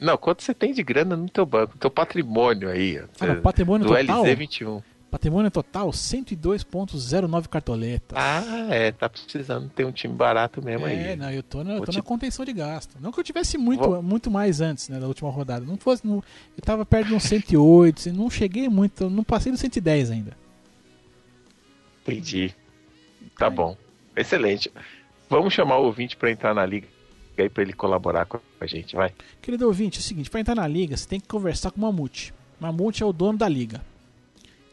[0.00, 2.98] Não, quanto você tem de grana no teu banco, no teu patrimônio aí?
[3.20, 4.24] Ah, não, patrimônio do total?
[4.24, 4.82] LZ21.
[5.10, 8.18] Patrimônio total 102,09 cartoletas.
[8.18, 11.16] Ah, é, tá precisando ter um time barato mesmo É, aí.
[11.16, 12.96] não, eu tô, na, eu tô te- na contenção de gasto.
[13.00, 15.64] Não que eu tivesse muito, Vou- muito mais antes, né, da última rodada.
[15.64, 16.22] Não fosse, no,
[16.56, 20.36] eu tava perto de uns 108, não cheguei muito, não passei do 110 ainda.
[22.02, 22.54] Entendi.
[23.38, 23.76] Tá bom.
[24.16, 24.70] Excelente.
[25.28, 26.86] Vamos chamar o ouvinte pra entrar na liga
[27.38, 29.12] aí pra ele colaborar com a gente, vai.
[29.42, 31.82] Querido ouvinte, é o seguinte, para entrar na liga, você tem que conversar com o
[31.82, 32.32] Mamute.
[32.58, 33.82] Mamute é o dono da liga.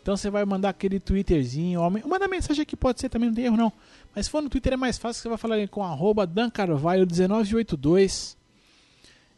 [0.03, 3.45] Então você vai mandar aquele twitterzinho, ou manda mensagem aqui, pode ser também, não tem
[3.45, 3.71] erro não.
[4.13, 8.35] Mas se for no Twitter é mais fácil, você vai falar ali com arroba dancarvalho1982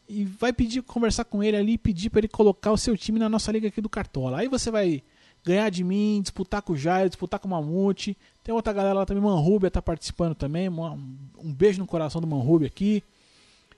[0.09, 3.29] e vai pedir, conversar com ele ali pedir para ele colocar o seu time na
[3.29, 4.39] nossa liga aqui do Cartola.
[4.39, 5.03] Aí você vai
[5.45, 8.17] ganhar de mim, disputar com o Jair, disputar com o Mamute.
[8.43, 10.67] Tem outra galera lá também, Manrubia tá participando também.
[10.67, 13.03] Um um beijo no coração do Manrubia aqui.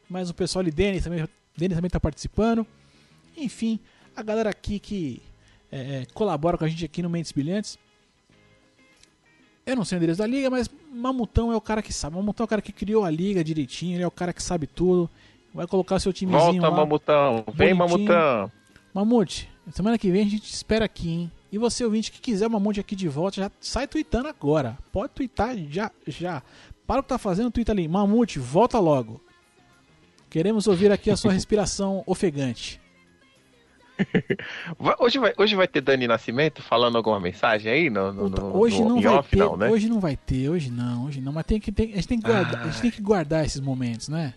[0.09, 1.27] Mas o pessoal ali, Denis também,
[1.57, 2.65] Denis também tá participando.
[3.35, 3.77] Enfim,
[4.15, 5.21] a galera aqui que
[5.71, 7.77] é, é, colabora com a gente aqui no Mentes Brilhantes.
[9.65, 12.15] Eu não sei o endereço da liga, mas Mamutão é o cara que sabe.
[12.15, 14.65] Mamutão é o cara que criou a liga direitinho, ele é o cara que sabe
[14.65, 15.09] tudo.
[15.53, 16.77] Vai colocar seu timezinho Volta, lá.
[16.77, 17.43] Mamutão.
[17.53, 18.07] Vem, bonitinho.
[18.07, 18.51] Mamutão.
[18.93, 21.31] Mamute, semana que vem a gente te espera aqui, hein?
[21.51, 24.77] E você, ouvinte, que quiser o Mamute aqui de volta, já sai tweetando agora.
[24.91, 26.41] Pode tweetar já, já.
[26.85, 27.87] Para o que tá fazendo, tweeta ali.
[27.87, 29.21] Mamute, volta logo.
[30.29, 32.81] Queremos ouvir aqui a sua respiração ofegante.
[34.99, 37.89] Hoje vai, hoje vai ter Dani Nascimento falando alguma mensagem aí?
[37.89, 39.69] No, no, no- hoje no- não vai off, ter, não, né?
[39.69, 41.31] hoje não vai ter, hoje não, hoje não.
[41.33, 43.59] Mas tem que, tem, a, gente tem que guardar, a gente tem que guardar esses
[43.61, 44.33] momentos, né?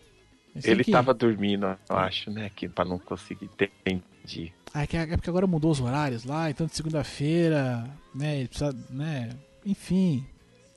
[0.56, 2.50] A Ele que- tava dormindo, eu acho, né?
[2.54, 3.70] Que, pra não conseguir ter.
[3.86, 4.52] Entendi.
[4.72, 7.84] Ah, é que- é porque agora mudou os horários lá, então de segunda-feira,
[8.14, 8.38] né?
[8.38, 9.30] Ele precisa, né?
[9.64, 10.24] Enfim,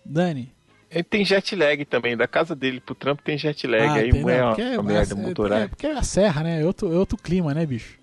[0.05, 0.51] Dani.
[0.91, 2.15] Ele tem jet lag também.
[2.15, 3.84] Da casa dele pro trampo tem jet lag.
[3.88, 5.69] Ah, aí tem, é não, uma, porque é- merda, é- é, horário.
[5.69, 6.61] porque é a serra, né?
[6.61, 7.97] É outro, é outro clima, né, bicho?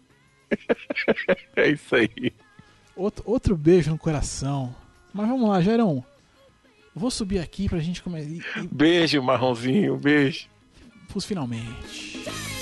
[1.56, 2.32] É isso aí.
[2.96, 4.74] Outro, outro beijo no coração.
[5.12, 6.04] Mas vamos lá, Jairão.
[6.94, 8.28] Vou subir aqui pra gente começar.
[8.70, 9.96] Beijo, marronzinho.
[9.96, 10.48] Beijo.
[11.08, 12.59] pros finalmente.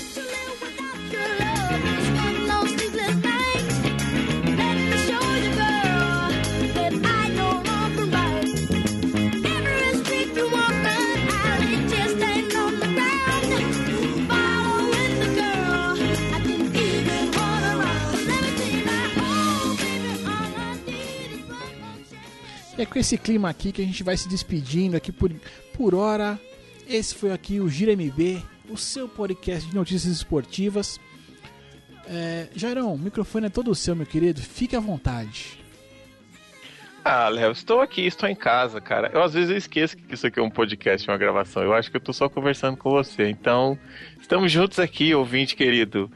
[22.79, 25.29] É com esse clima aqui que a gente vai se despedindo aqui por,
[25.73, 26.39] por hora.
[26.87, 30.97] Esse foi aqui o Gira MB, o seu podcast de notícias esportivas.
[32.07, 34.39] É, Jairão, o microfone é todo seu, meu querido.
[34.39, 35.59] Fique à vontade.
[37.03, 39.11] Ah, Léo, estou aqui, estou em casa, cara.
[39.13, 41.61] Eu às vezes eu esqueço que isso aqui é um podcast, uma gravação.
[41.61, 43.27] Eu acho que eu tô só conversando com você.
[43.27, 43.77] Então,
[44.21, 46.09] estamos juntos aqui, ouvinte querido.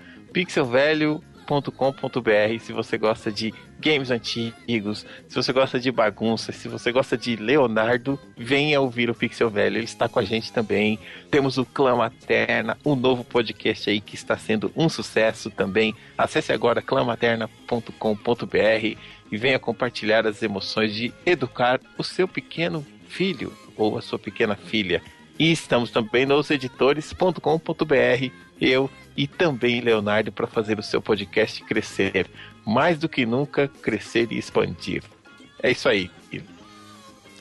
[1.44, 7.18] pixelvelho.com.br se você gosta de games antigos, se você gosta de bagunça, se você gosta
[7.18, 9.78] de Leonardo, venha ouvir o Pixel Velho.
[9.78, 10.98] Ele está com a gente também.
[11.30, 15.94] Temos o Clamaterna, um novo podcast aí que está sendo um sucesso também.
[16.18, 18.98] Acesse agora clamaterna.com.br
[19.32, 24.56] e venha compartilhar as emoções de educar o seu pequeno filho ou a sua pequena
[24.56, 25.02] filha.
[25.38, 28.32] E estamos também nos editores.com.br,
[28.62, 32.30] eu e também Leonardo para fazer o seu podcast crescer.
[32.66, 35.04] Mais do que nunca, crescer e expandir.
[35.62, 36.10] É isso aí.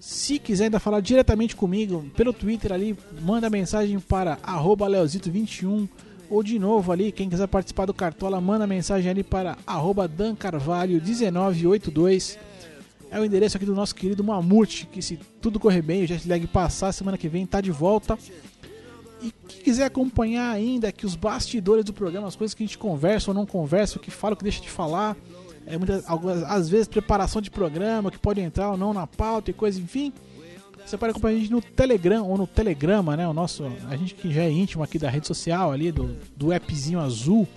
[0.00, 5.88] Se quiser ainda falar diretamente comigo pelo Twitter ali, manda mensagem para arroba leozito21
[6.28, 12.38] ou de novo ali, quem quiser participar do Cartola, manda mensagem ali para arroba dancarvalho1982
[13.14, 16.28] é o endereço aqui do nosso querido Mamute, que se tudo correr bem, o jet
[16.28, 18.18] lag passar, semana que vem tá de volta.
[19.22, 22.76] E quem quiser acompanhar ainda aqui os bastidores do programa, as coisas que a gente
[22.76, 25.16] conversa ou não conversa, o que fala, o que deixa de falar,
[25.66, 29.50] é muitas, algumas, às vezes preparação de programa, que pode entrar ou não na pauta
[29.50, 30.12] e coisa, enfim.
[30.84, 33.26] Você pode acompanhar a gente no Telegram ou no Telegrama, né?
[33.26, 36.52] O nosso, a gente que já é íntimo aqui da rede social ali, do, do
[36.52, 37.48] appzinho azul.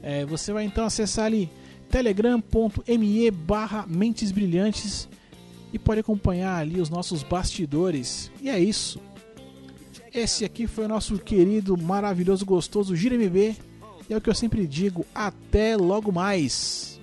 [0.00, 1.50] É, você vai então acessar ali
[1.90, 5.08] telegram.me barra Mentes Brilhantes
[5.72, 8.30] e pode acompanhar ali os nossos bastidores.
[8.40, 9.00] E é isso.
[10.14, 13.56] Esse aqui foi o nosso querido, maravilhoso, gostoso Gira MB.
[14.08, 16.95] E é o que eu sempre digo, até logo mais.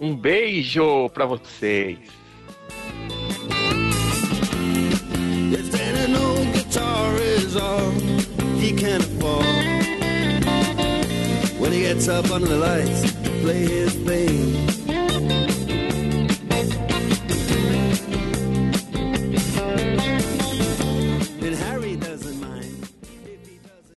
[0.00, 1.98] Um beijo pra vocês.
[5.52, 7.90] If an old guitar is all
[8.58, 9.44] he can afford,
[11.58, 14.69] when he gets up under the lights to play his thing,